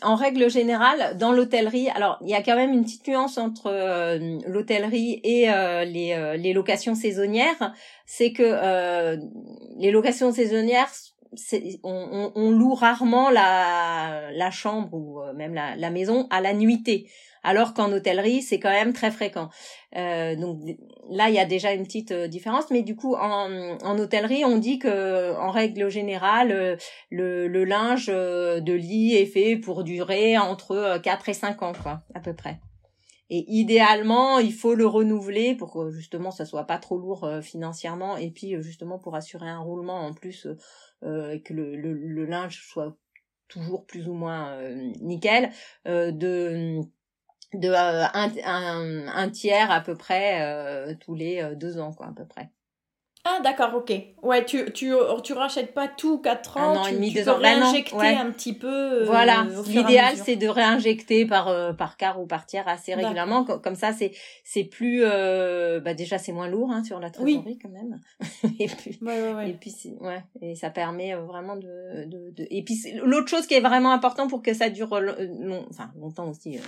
[0.02, 3.66] en règle générale, dans l'hôtellerie, alors il y a quand même une petite nuance entre
[3.66, 7.74] euh, l'hôtellerie et euh, les, euh, les locations saisonnières,
[8.06, 9.18] c'est que
[9.78, 10.92] les locations saisonnières,
[11.82, 17.08] on, on, loue rarement la, la chambre ou même la, la maison à la nuitée
[17.44, 19.50] alors qu'en hôtellerie, c'est quand même très fréquent.
[19.96, 20.58] Euh, donc
[21.10, 24.58] là, il y a déjà une petite euh, différence, mais du coup, en, hôtellerie, on
[24.58, 26.76] dit que en règle générale, euh,
[27.10, 32.20] le, linge de lit est fait pour durer entre 4 et 5 ans, quoi, à
[32.20, 32.60] peu près.
[33.30, 38.18] Et idéalement, il faut le renouveler pour que justement ça soit pas trop lourd financièrement
[38.18, 40.46] et puis justement pour assurer un roulement en plus
[41.02, 42.94] et que le, le, le, linge soit
[43.48, 44.58] toujours plus ou moins
[45.00, 45.50] nickel
[45.86, 46.82] de
[47.52, 51.92] de euh, un, un, un, tiers à peu près euh, tous les euh, deux ans
[51.92, 52.50] quoi à peu près
[53.26, 53.90] ah d'accord, ok.
[54.22, 57.28] Ouais, tu, tu, tu rachètes pas tout 4 ans, un an et demi, tu, deux
[57.30, 57.38] ans.
[57.40, 59.02] Ben réinjecter un petit peu.
[59.02, 63.44] Euh, voilà, l'idéal c'est de réinjecter par euh, par quart ou par tiers assez régulièrement.
[63.44, 64.12] Comme ça, c'est
[64.44, 67.98] c'est plus euh, bah déjà c'est moins lourd hein, sur la trésorerie quand même.
[68.58, 69.50] et puis ouais, ouais, ouais.
[69.50, 72.46] et puis ouais et ça permet vraiment de de, de...
[72.50, 76.28] et puis l'autre chose qui est vraiment important pour que ça dure long enfin longtemps
[76.28, 76.58] aussi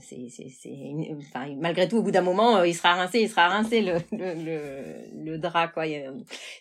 [0.00, 0.78] c'est c'est c'est
[1.18, 4.34] enfin malgré tout au bout d'un moment il sera rincé il sera rincé le le
[4.34, 5.84] le, le quoi.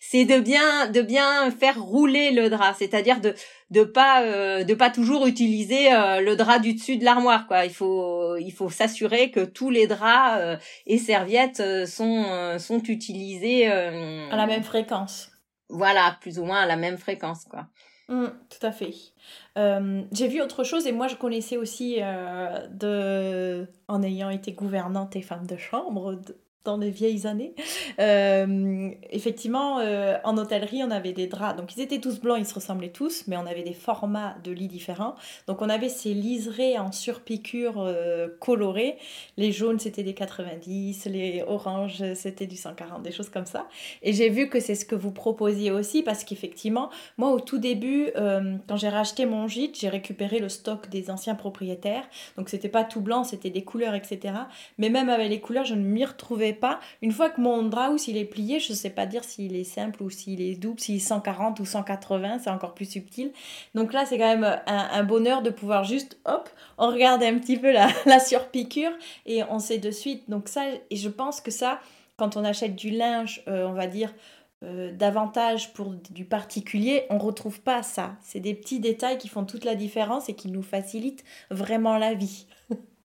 [0.02, 3.34] C'est de bien de bien faire rouler le drap, c'est-à-dire de
[3.72, 7.66] de pas euh, de pas toujours utiliser euh, le drap du dessus de l'armoire quoi.
[7.66, 13.68] Il faut il faut s'assurer que tous les draps euh, et serviettes sont sont utilisés
[13.68, 15.32] à la même fréquence.
[15.70, 17.68] Voilà, plus ou moins à la même fréquence quoi.
[18.08, 18.94] Mmh, tout à fait.
[20.12, 21.98] j'ai vu autre chose et moi je connaissais aussi
[22.72, 26.20] de, en ayant été gouvernante et femme de chambre,
[26.66, 27.54] dans les vieilles années.
[28.00, 31.58] Euh, effectivement, euh, en hôtellerie, on avait des draps.
[31.58, 34.52] Donc, ils étaient tous blancs, ils se ressemblaient tous, mais on avait des formats de
[34.52, 35.16] lits différents.
[35.48, 38.98] Donc, on avait ces liserés en surpiqûre euh, colorés.
[39.38, 43.68] Les jaunes, c'était des 90, les oranges, c'était du 140, des choses comme ça.
[44.04, 47.58] Et j'ai vu que c'est ce que vous proposiez aussi, parce qu'effectivement, moi, au tout
[47.58, 48.10] début,
[48.68, 52.04] quand j'ai racheté mon gîte, j'ai récupéré le stock des anciens propriétaires.
[52.38, 54.34] Donc, c'était pas tout blanc, c'était des couleurs, etc.
[54.78, 56.80] Mais même avec les couleurs, je ne m'y retrouvais pas.
[57.02, 60.04] Une fois que mon drap il est plié, je sais pas dire s'il est simple
[60.04, 63.32] ou s'il est double, s'il est 140 ou 180, c'est encore plus subtil.
[63.76, 67.58] Donc là, c'est quand même un, bonheur de pouvoir juste, hop, on regarde un petit
[67.58, 68.92] peu la, la surpiqûre
[69.26, 70.30] et on sait de suite.
[70.30, 71.80] Donc ça, et je pense que ça,
[72.18, 74.14] quand on achète du linge, euh, on va dire,
[74.62, 78.18] davantage pour du particulier, on retrouve pas ça.
[78.22, 82.14] C'est des petits détails qui font toute la différence et qui nous facilitent vraiment la
[82.14, 82.46] vie.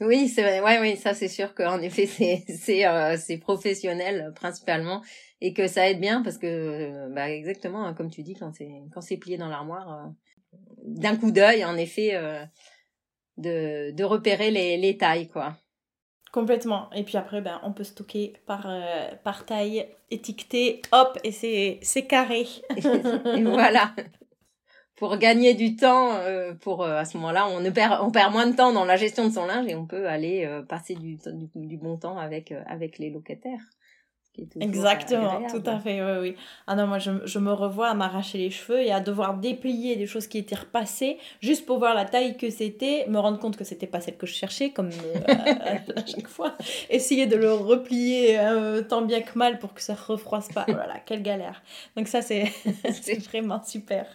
[0.00, 0.60] Oui, c'est vrai.
[0.60, 5.02] Ouais, oui, ça c'est sûr qu'en effet c'est c'est euh, c'est professionnel principalement
[5.40, 8.52] et que ça aide bien parce que euh, bah exactement hein, comme tu dis quand
[8.54, 12.18] c'est quand c'est plié dans l'armoire euh, d'un coup d'œil en effet
[13.38, 15.56] de de repérer les les tailles quoi.
[16.32, 16.90] Complètement.
[16.92, 18.68] Et puis après, ben, on peut stocker par,
[19.24, 22.46] par taille étiquetée, hop, et c'est, c'est carré.
[22.76, 23.94] et voilà
[24.96, 28.32] pour gagner du temps euh, pour euh, à ce moment-là on ne perd on perd
[28.32, 30.94] moins de temps dans la gestion de son linge et on peut aller euh, passer
[30.94, 33.62] du, du, du bon temps avec avec les locataires
[34.60, 36.36] Exactement, tout à fait, oui, oui.
[36.66, 39.96] Ah non, moi je, je me revois à m'arracher les cheveux et à devoir déplier
[39.96, 43.56] des choses qui étaient repassées juste pour voir la taille que c'était, me rendre compte
[43.56, 44.88] que c'était pas celle que je cherchais, comme
[45.28, 46.54] à, chaque fois.
[46.90, 48.38] Essayer de le replier
[48.88, 50.64] tant bien que mal pour que ça refroisse pas.
[50.68, 51.62] Voilà, oh quelle galère.
[51.96, 52.52] Donc ça, c'est
[53.30, 54.06] vraiment super.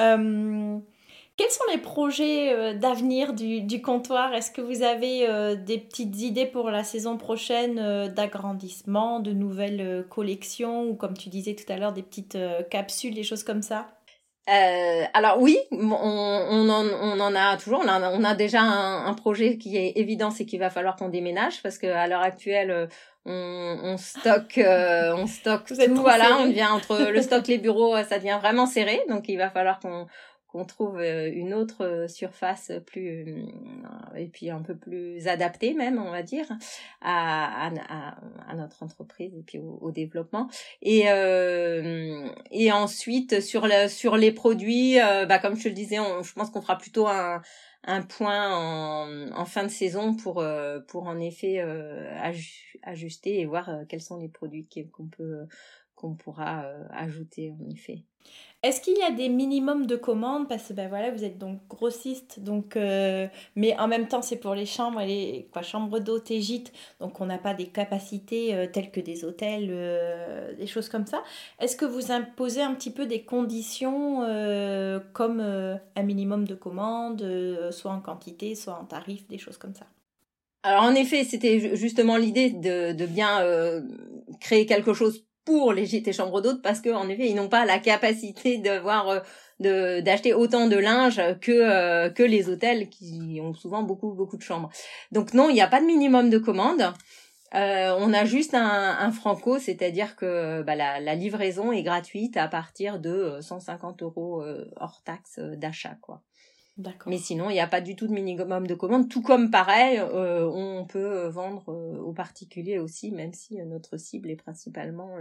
[0.00, 0.78] euh,
[1.38, 4.34] quels sont les projets euh, d'avenir du, comptoir?
[4.34, 9.32] Est-ce que vous avez euh, des petites idées pour la saison prochaine euh, d'agrandissement, de
[9.32, 12.36] nouvelles collections ou comme tu disais tout à l'heure, des petites
[12.70, 13.86] capsules, des choses comme ça?
[15.12, 17.82] Alors oui, on, en, a toujours.
[17.84, 21.10] On a, on a déjà un, projet qui est évident, c'est qu'il va falloir qu'on
[21.10, 22.88] déménage parce qu'à l'heure actuelle,
[23.26, 25.96] on, stocke, on stocke tout.
[25.96, 29.02] Voilà, on devient entre le stock, les bureaux, ça devient vraiment serré.
[29.10, 30.06] Donc il va falloir qu'on
[30.48, 33.46] qu'on trouve euh, une autre euh, surface plus
[33.84, 36.46] euh, et puis un peu plus adaptée même on va dire
[37.02, 38.16] à, à,
[38.48, 40.48] à notre entreprise et puis au, développement
[40.82, 41.04] et
[42.50, 44.96] et ensuite sur le, sur les produits
[45.28, 47.40] bah comme je te le disais je pense qu'on fera plutôt un
[47.84, 50.44] un point en, en fin de saison pour
[50.88, 51.60] pour en effet
[52.82, 55.46] ajuster et voir quels sont les produits qu'on peut
[55.94, 58.04] qu'on pourra ajouter en effet.
[58.64, 60.48] Est-ce qu'il y a des minimums de commandes?
[60.48, 64.38] Parce que ben voilà, vous êtes donc grossiste, donc, euh, mais en même temps, c'est
[64.38, 68.56] pour les chambres, les quoi, chambres d'hôtes et gîtes, donc on n'a pas des capacités
[68.56, 71.22] euh, telles que des hôtels, euh, des choses comme ça.
[71.60, 74.18] Est-ce que vous imposez un petit peu des conditions
[75.12, 79.86] comme un minimum de commandes, soit en quantité, soit en tarif, des choses comme ça?
[80.64, 83.40] Alors en effet, c'était justement l'idée de, de bien
[84.40, 87.48] créer quelque chose pour les gîtes et chambres d'hôtes parce que en effet ils n'ont
[87.48, 89.20] pas la capacité de voir euh,
[89.60, 94.36] de d'acheter autant de linge que euh, que les hôtels qui ont souvent beaucoup beaucoup
[94.36, 94.68] de chambres.
[95.10, 96.92] Donc non, il n'y a pas de minimum de commande.
[97.54, 102.36] Euh, on a juste un, un franco, c'est-à-dire que bah, la, la, livraison est gratuite
[102.36, 104.44] à partir de 150 euros
[104.76, 106.20] hors taxe d'achat, quoi.
[107.06, 109.08] Mais sinon, il n'y a pas du tout de minimum de commande.
[109.08, 113.96] Tout comme pareil, euh, on peut vendre euh, aux particuliers aussi, même si euh, notre
[113.96, 115.16] cible est principalement,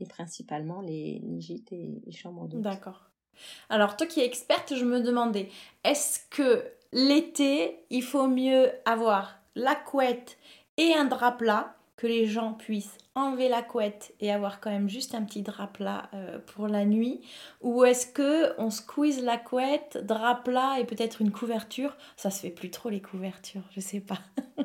[0.00, 2.62] est principalement les, les gîtes et les chambres d'hôtes.
[2.62, 3.10] D'accord.
[3.68, 5.48] Alors, toi qui es experte, je me demandais,
[5.84, 10.38] est-ce que l'été, il faut mieux avoir la couette
[10.78, 14.88] et un drap plat que les gens puissent enlever la couette et avoir quand même
[14.88, 17.22] juste un petit drap plat euh, pour la nuit
[17.62, 21.96] Ou est-ce que on squeeze la couette, drap plat et peut-être une couverture?
[22.16, 24.18] Ça se fait plus trop les couvertures, je sais pas.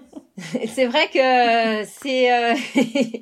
[0.67, 2.55] c'est vrai que c'est euh,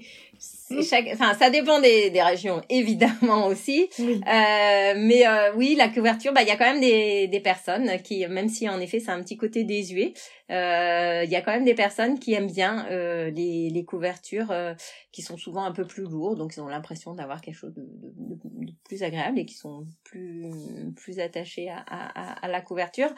[1.14, 3.90] enfin, ça dépend des, des régions, évidemment aussi.
[4.00, 8.02] Euh, mais euh, oui, la couverture, bah, il y a quand même des, des personnes
[8.04, 10.14] qui, même si en effet c'est un petit côté désuet,
[10.52, 14.50] euh, il y a quand même des personnes qui aiment bien euh, les, les couvertures
[14.50, 14.74] euh,
[15.12, 17.84] qui sont souvent un peu plus lourdes, donc ils ont l'impression d'avoir quelque chose de,
[17.84, 20.50] de, de, plus agréable et qui sont plus
[20.96, 23.10] plus attachés à, à, à la couverture.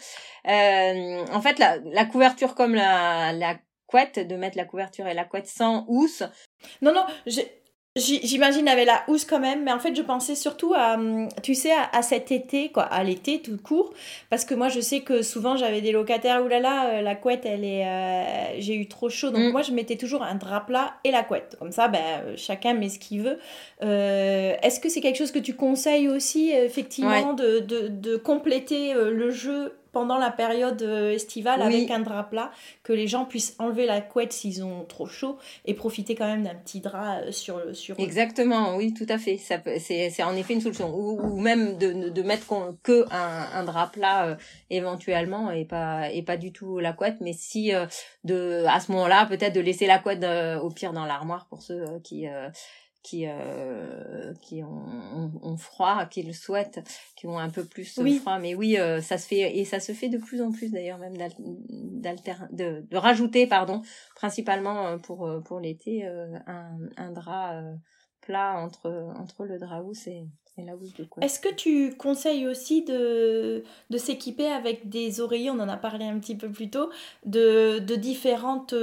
[0.46, 3.58] en fait, la, la couverture comme la, la
[3.92, 6.24] couette, de mettre la couverture et la couette sans housse.
[6.82, 7.06] Non, non,
[7.98, 11.56] J'imagine avec la housse quand même, mais en fait je pensais surtout à, hum, tu
[11.56, 13.94] sais, à, cet été, quoi, à l'été tout court,
[14.30, 17.46] parce que moi je sais que souvent j'avais des locataires, oulala, là euh, la couette,
[17.46, 19.52] elle est, euh, j'ai eu trop chaud, donc mm.
[19.52, 22.88] moi je mettais toujours un drap plat et la couette, comme ça, ben chacun met
[22.88, 23.40] ce qu'il veut.
[23.84, 28.94] Euh, est-ce que c'est quelque chose que tu conseilles aussi, effectivement, de, de, de, compléter
[28.94, 32.52] le jeu pendant la période euh, estivale avec un drap plat,
[32.84, 36.44] que les gens puissent enlever la couette s'ils ont trop chaud et profiter quand même
[36.44, 39.38] d'un petit drap euh, sur le sur Exactement, oui, tout à fait.
[39.38, 40.94] Ça c'est en effet une solution.
[40.96, 42.48] Ou, même de, de mettre
[42.84, 44.36] que un, un drap plat euh,
[44.70, 47.72] éventuellement et pas et pas du tout la couette, mais si
[48.24, 50.26] de à ce moment-là peut-être de laisser la couette
[50.62, 52.28] au pire dans l'armoire pour ceux qui
[53.04, 56.82] qui euh, qui ont, ont, froid, qui le souhaitent,
[57.16, 58.40] qui ont un peu plus froid.
[58.40, 61.00] Mais oui, euh, ça se fait et ça se fait de plus en plus d'ailleurs
[61.00, 63.82] même d'alter de, de rajouter pardon
[64.16, 67.62] principalement euh, pour pour l'été un, un drap
[68.22, 68.88] plat entre,
[69.18, 71.26] entre le drap housse et, la housse de couette.
[71.26, 76.06] Est-ce que tu conseilles aussi de, de s'équiper avec des oreillers, on en a parlé
[76.06, 76.92] un petit peu plus tôt,
[77.26, 78.76] de, de différentes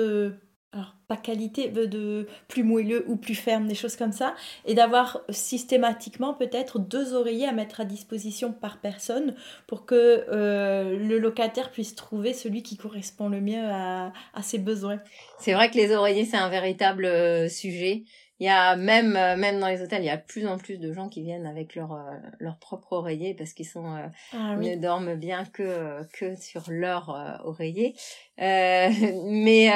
[0.73, 4.35] alors pas qualité de plus moelleux ou plus ferme, des choses comme ça,
[4.67, 9.35] et d'avoir systématiquement peut-être deux oreillers à mettre à disposition par personne
[9.67, 15.01] pour que euh, le locataire puisse trouver celui qui correspond le mieux à, ses besoins.
[15.39, 18.05] C'est vrai que les oreillers c'est un véritable euh, sujet.
[18.41, 20.59] Il y a même euh, même dans les hôtels, il y a de plus en
[20.59, 24.07] plus de gens qui viennent avec leur euh, leur propre oreiller parce qu'ils sont euh,
[24.33, 27.95] ah ne dorment bien que que sur leur oreiller.
[28.39, 29.69] mais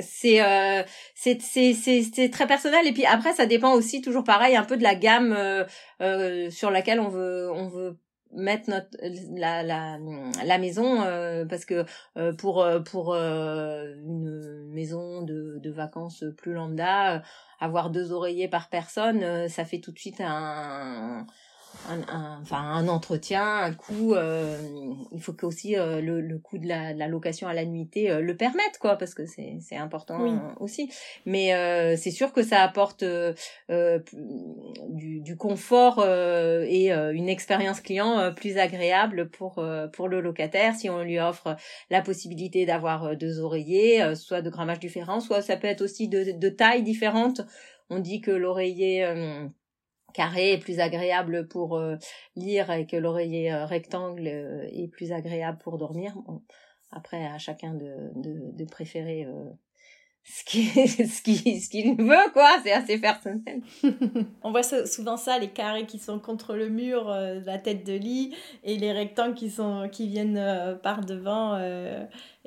[0.00, 0.40] c'est
[1.14, 4.76] c'est c'est c'est très personnel et puis après ça dépend aussi toujours pareil un peu
[4.76, 5.36] de la gamme
[6.50, 8.00] sur laquelle on veut on veut
[8.36, 8.96] mettre notre
[9.34, 9.98] la la
[10.44, 10.98] la maison
[11.48, 11.84] parce que
[12.36, 17.22] pour pour une maison de de vacances plus lambda
[17.60, 21.26] avoir deux oreillers par personne ça fait tout de suite un
[21.88, 24.14] un, enfin un entretien, un coût.
[24.14, 24.56] Euh,
[25.12, 27.64] il faut que aussi euh, le, le coût de la, de la location à la
[27.64, 30.90] nuitée euh, le permette, quoi, parce que c'est c'est important aussi.
[31.24, 33.04] Mais c'est sûr que ça apporte
[33.68, 41.02] du, du confort et une expérience client plus agréable pour pour le locataire si on
[41.02, 41.56] lui offre
[41.90, 46.38] la possibilité d'avoir deux oreillers, soit de grammage différent, soit ça peut être aussi de,
[46.38, 47.40] de taille différente.
[47.88, 49.06] On dit que l'oreiller
[50.12, 51.96] carré est plus agréable pour euh,
[52.36, 56.16] lire et que l'oreiller euh, rectangle euh, est plus agréable pour dormir.
[56.90, 59.26] après, à chacun de, de, préférer
[60.24, 60.64] ce qui
[61.08, 63.60] ce qui ce qu'il veut quoi c'est assez personnel
[64.42, 68.34] on voit souvent ça les carrés qui sont contre le mur la tête de lit
[68.64, 71.56] et les rectangles qui sont qui viennent par devant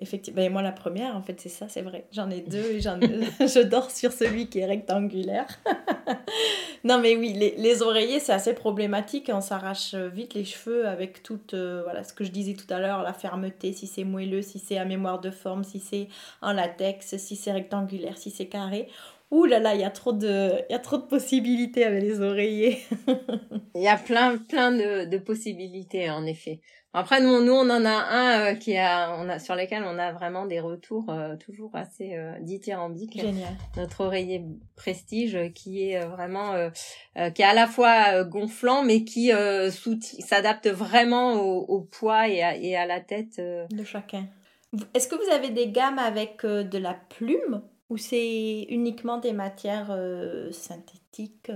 [0.01, 2.05] Effectivement, moi la première, en fait, c'est ça, c'est vrai.
[2.11, 5.47] J'en ai deux et j'en je dors sur celui qui est rectangulaire.
[6.83, 9.29] non, mais oui, les, oreillers, c'est assez problématique.
[9.33, 12.79] On s'arrache vite les cheveux avec toute, euh, voilà, ce que je disais tout à
[12.79, 16.07] l'heure, la fermeté, si c'est moelleux, si c'est à mémoire de forme, si c'est
[16.41, 18.87] en latex, si c'est rectangulaire, si c'est carré.
[19.31, 22.01] Ouh là là, il y a trop de, il y a trop de possibilités avec
[22.01, 22.79] les oreillers.
[23.75, 26.59] Il y a plein, plein de, de possibilités, en effet.
[26.91, 29.99] Après, nous, nous, on en a un euh, qui a, on a, sur lesquels on
[29.99, 33.21] a vraiment des retours euh, toujours assez euh, dithyrambiques.
[33.21, 33.53] Génial.
[33.77, 34.43] Notre oreiller
[34.75, 36.53] Prestige, qui est vraiment,
[37.15, 39.31] qui est à la fois gonflant, mais qui
[40.19, 44.25] s'adapte vraiment au, au, poids et à, et à la tête de chacun.
[44.93, 47.61] Est-ce que vous avez des gammes avec de la plume?
[47.89, 49.97] Ou c'est uniquement des matières
[50.51, 51.51] synthétiques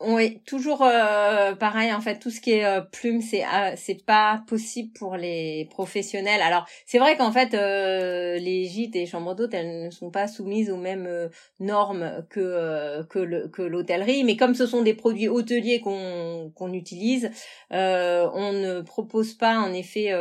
[0.00, 4.04] oui, toujours euh, pareil en fait tout ce qui est euh, plume c'est euh, c'est
[4.04, 6.42] pas possible pour les professionnels.
[6.42, 10.28] Alors, c'est vrai qu'en fait euh, les gîtes et chambres d'hôtes elles ne sont pas
[10.28, 11.30] soumises aux mêmes
[11.60, 16.74] normes que que le, que l'hôtellerie, mais comme ce sont des produits hôteliers qu'on qu'on
[16.74, 17.30] utilise,
[17.70, 20.12] on ne propose pas en effet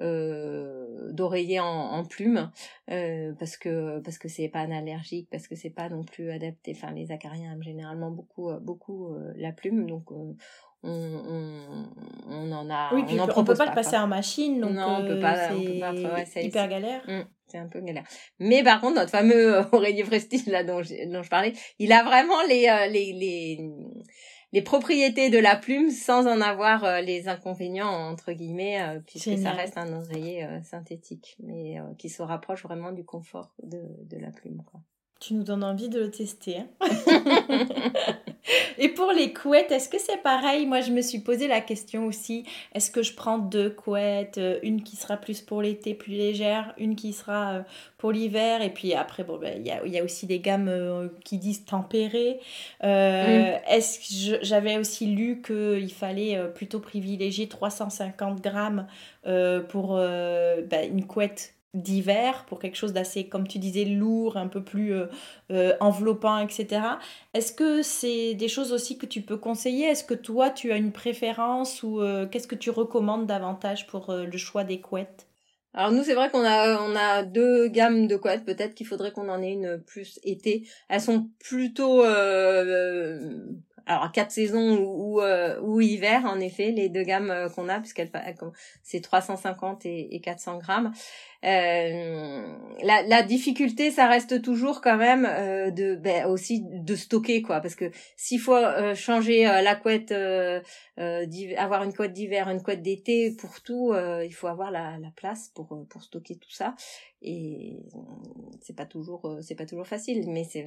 [0.00, 2.50] euh, d'oreiller en, en plume
[2.90, 6.72] euh, parce que parce que c'est pas analergique parce que c'est pas non plus adapté.
[6.76, 10.36] Enfin les acariens aiment généralement beaucoup euh, beaucoup euh, la plume donc on,
[10.84, 11.90] on,
[12.28, 14.98] on, en a oui, on, en on peut pas, le passer en machine donc non
[15.00, 15.48] on peut pas,
[16.26, 17.02] c'est hyper galère.
[17.08, 18.04] Mmh, c'est un peu galère.
[18.38, 22.04] Mais par contre notre fameux oreiller prestige là dont je, dont je parlais il a
[22.04, 23.70] vraiment les les les
[24.52, 29.36] les propriétés de la plume sans en avoir euh, les inconvénients entre guillemets euh, puisque
[29.38, 34.16] ça reste un oreiller euh, synthétique mais qui se rapproche vraiment du confort de, de
[34.18, 34.80] la plume quoi.
[35.20, 36.58] Tu nous donnes envie de le tester.
[36.58, 36.68] Hein
[38.78, 40.66] Et pour les couettes, est-ce que c'est pareil?
[40.66, 42.44] Moi, je me suis posé la question aussi.
[42.74, 46.74] Est-ce que je prends deux couettes euh, Une qui sera plus pour l'été, plus légère,
[46.78, 47.62] une qui sera euh,
[47.98, 48.62] pour l'hiver?
[48.62, 51.38] Et puis après, bon, ben, il y, a, y, a, aussi des gammes euh, qui
[51.38, 52.40] disent tempérées.
[52.80, 58.86] Est-ce que j'avais aussi lu qu'il fallait plutôt privilégier 350 grammes
[59.68, 64.62] pour ben, une couette d'hiver pour quelque chose d'assez, comme tu disais, lourd, un peu
[64.62, 65.06] plus euh,
[65.50, 66.82] euh, enveloppant, etc.
[67.34, 69.86] Est-ce que c'est des choses aussi que tu peux conseiller?
[69.86, 74.12] Est-ce que toi, tu as une préférence ou euh, qu'est-ce que tu recommandes davantage pour
[74.12, 75.26] le choix des couettes?
[75.74, 78.44] Alors nous c'est vrai qu'on a on a deux gammes de couettes.
[78.44, 80.66] Peut-être qu'il faudrait qu'on en ait une plus été.
[80.88, 82.02] Elles sont plutôt
[83.88, 88.10] alors quatre saisons ou, ou, hiver en effet les deux gammes qu'on a puisqu'elles
[88.82, 90.92] c'est 350 et, et 400 grammes
[91.44, 97.42] euh, la, la, difficulté, ça reste toujours quand même euh, de ben, aussi de stocker
[97.42, 102.82] quoi, parce que s'il faut euh, changer la couette, avoir une couette d'hiver, une couette
[102.82, 106.74] d'été pour tout, il faut avoir la, la place pour pour stocker tout ça
[107.20, 107.80] et
[108.60, 110.64] c'est pas toujours c'est pas toujours facile, mais c'est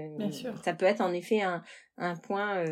[0.63, 1.63] ça peut être en effet un
[1.97, 2.63] un point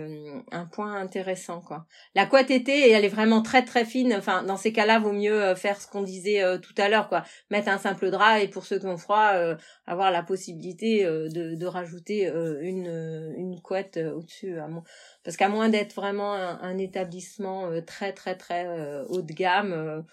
[0.51, 1.85] un point intéressant quoi.
[2.15, 4.13] La couette été, elle est vraiment très très fine.
[4.17, 7.69] Enfin, dans ces cas-là, vaut mieux faire ce qu'on disait tout à l'heure quoi, mettre
[7.69, 9.55] un simple drap et pour ceux qui ont froid, euh,
[9.87, 14.57] avoir la possibilité euh, de, de, rajouter euh, une, une couette au-dessus.
[15.23, 18.65] Parce qu'à moins d'être vraiment un, établissement très très très
[19.09, 20.05] haut de gamme.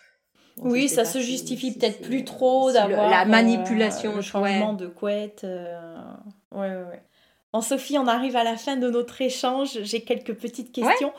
[0.58, 5.44] oui, ça se justifie peut-être plus trop d'avoir la manipulation, le changement de couette.
[5.44, 7.02] Ouais, ouais, ouais.
[7.52, 9.82] Bon, Sophie, on arrive à la fin de notre échange.
[9.82, 11.12] J'ai quelques petites questions.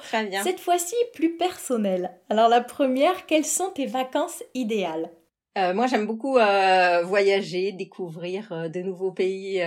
[0.43, 2.11] Cette fois-ci, plus personnelles.
[2.29, 5.09] Alors, la première, quelles sont tes vacances idéales?
[5.57, 9.61] Euh, moi, j'aime beaucoup euh, voyager, découvrir euh, de nouveaux pays.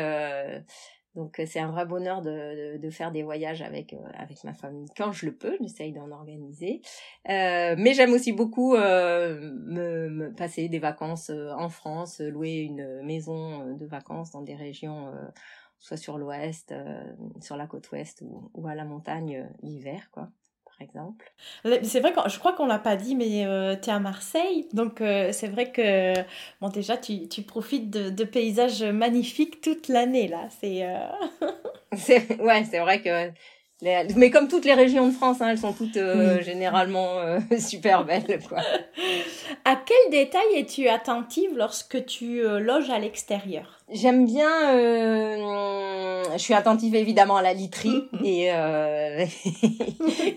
[1.14, 5.12] donc, c'est un vrai bonheur de, de, faire des voyages avec avec ma famille quand
[5.12, 5.56] je le peux.
[5.60, 6.80] J'essaye d'en organiser.
[7.26, 13.86] mais j'aime aussi beaucoup me, me, passer des vacances en France, louer une maison de
[13.86, 15.12] vacances dans des régions
[15.78, 16.74] soit sur l'ouest,
[17.40, 20.28] sur la côte ouest ou, ou à la montagne l'hiver, quoi
[20.80, 21.32] exemple.
[21.82, 24.66] C'est vrai que je crois qu'on l'a pas dit, mais euh, tu es à Marseille,
[24.72, 26.14] donc euh, c'est vrai que
[26.60, 30.48] bon déjà tu, tu profites de, de, paysages magnifiques toute l'année là.
[30.60, 30.96] C'est euh,
[32.38, 33.30] ouais, c'est vrai que
[33.82, 38.04] mais comme toutes les régions de France, hein, elles sont toutes euh, généralement euh, super
[38.04, 38.40] belles.
[38.46, 38.58] Quoi.
[39.64, 43.78] À quel détail es-tu attentive lorsque tu euh, loges à l'extérieur?
[43.92, 44.72] J'aime bien.
[46.32, 49.26] je suis attentive évidemment à la literie mm-hmm.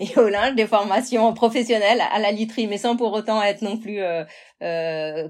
[0.12, 3.76] et au linge, des formations professionnelles à la literie, mais sans pour autant être non
[3.76, 4.00] plus,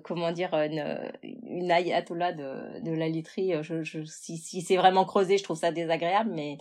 [0.05, 3.53] comment dire, une, une ayatollah de, de la literie.
[3.61, 6.57] Je, je, si si c'est vraiment creusé, je trouve ça désagréable, mais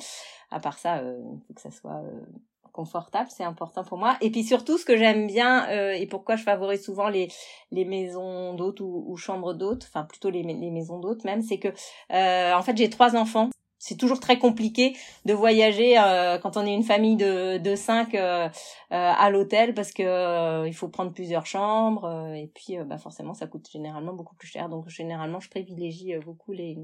[0.53, 2.21] à part ça, euh, il faut que ça soit euh,
[2.71, 4.17] confortable, c'est important pour moi.
[4.21, 7.27] Et puis surtout, ce que j'aime bien euh, et pourquoi je favorise souvent les
[7.71, 11.69] les maisons d'hôtes ou, chambres d'hôtes, enfin plutôt les, maisons d'hôtes même, c'est que
[12.09, 13.49] en fait j'ai trois enfants.
[13.79, 14.95] C'est toujours très compliqué
[15.25, 15.95] de voyager
[16.41, 21.11] quand on est une famille de, de cinq à l'hôtel parce que il faut prendre
[21.11, 24.69] plusieurs chambres et puis bah forcément ça coûte généralement beaucoup plus cher.
[24.69, 26.77] Donc généralement je privilégie beaucoup les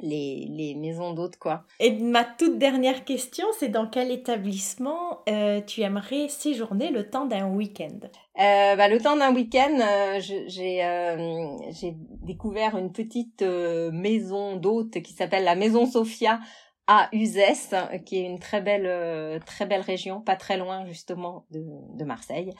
[0.00, 1.64] les, les maisons d'hôtes, quoi.
[1.80, 7.26] Et ma toute dernière question, c'est dans quel établissement euh, tu aimerais séjourner le temps
[7.26, 7.98] d'un week-end?
[8.38, 14.56] Euh, bah, Le temps d'un week-end, euh, j'ai euh, j'ai découvert une petite euh, maison
[14.56, 16.40] d'hôtes qui s'appelle la Maison Sophia
[16.86, 17.74] à Uzès,
[18.04, 21.64] qui est une très belle, très belle région, pas très loin justement de,
[21.96, 22.52] de Marseille.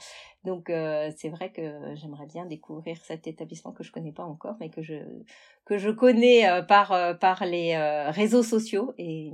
[0.43, 4.69] Donc c'est vrai que j'aimerais bien découvrir cet établissement que je connais pas encore, mais
[4.69, 4.95] que je
[5.67, 9.31] que je connais euh, par, euh, par les euh, réseaux sociaux et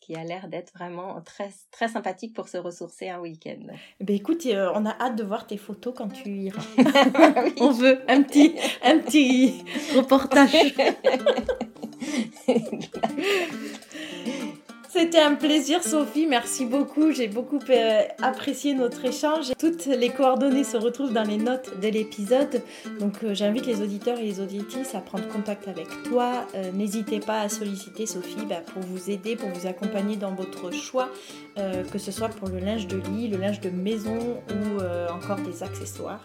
[0.00, 3.66] qui a l'air d'être vraiment très, très sympathique pour se ressourcer un week-end.
[4.00, 6.62] Eh ben écoute, on a hâte de voir tes photos quand tu iras.
[7.60, 9.64] On veut un petit, un petit
[9.96, 10.52] reportage.
[14.94, 17.10] C'était un plaisir Sophie, merci beaucoup.
[17.10, 19.50] J'ai beaucoup euh, apprécié notre échange.
[19.58, 22.62] Toutes les coordonnées se retrouvent dans les notes de l'épisode.
[23.00, 26.46] Donc euh, j'invite les auditeurs et les auditrices à prendre contact avec toi.
[26.54, 30.72] Euh, n'hésitez pas à solliciter Sophie bah, pour vous aider, pour vous accompagner dans votre
[30.72, 31.08] choix,
[31.56, 34.80] que ce soit pour le linge de lit, le linge de maison ou
[35.12, 36.22] encore des accessoires.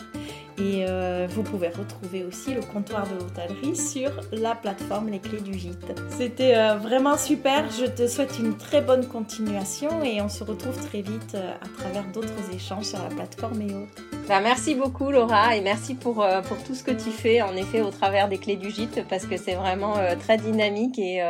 [0.58, 0.86] Et
[1.30, 6.02] vous pouvez retrouver aussi le comptoir de l'hôtellerie sur la plateforme Les Clés du Gîte.
[6.10, 7.70] C'était vraiment super.
[7.70, 11.68] Je te souhaite une très bonne continuation et on se retrouve très vite euh, à
[11.82, 14.19] travers d'autres échanges sur la plateforme et autres.
[14.30, 17.56] Bah, merci beaucoup Laura et merci pour, euh, pour tout ce que tu fais en
[17.56, 21.22] effet au travers des clés du gîte parce que c'est vraiment euh, très dynamique et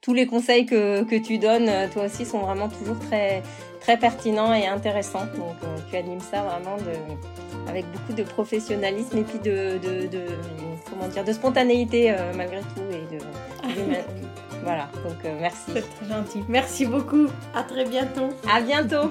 [0.00, 3.42] tous les conseils que, que tu donnes toi aussi sont vraiment toujours très,
[3.80, 5.26] très pertinents et intéressants.
[5.36, 5.56] Donc
[5.90, 10.26] tu animes ça vraiment de, avec beaucoup de professionnalisme et puis de, de, de
[10.88, 13.22] comment dire, de spontanéité malgré tout et de,
[14.64, 15.72] voilà, donc euh, merci.
[15.72, 16.44] C'est très gentil.
[16.48, 17.26] Merci beaucoup.
[17.54, 18.30] À très bientôt.
[18.50, 19.10] À bientôt.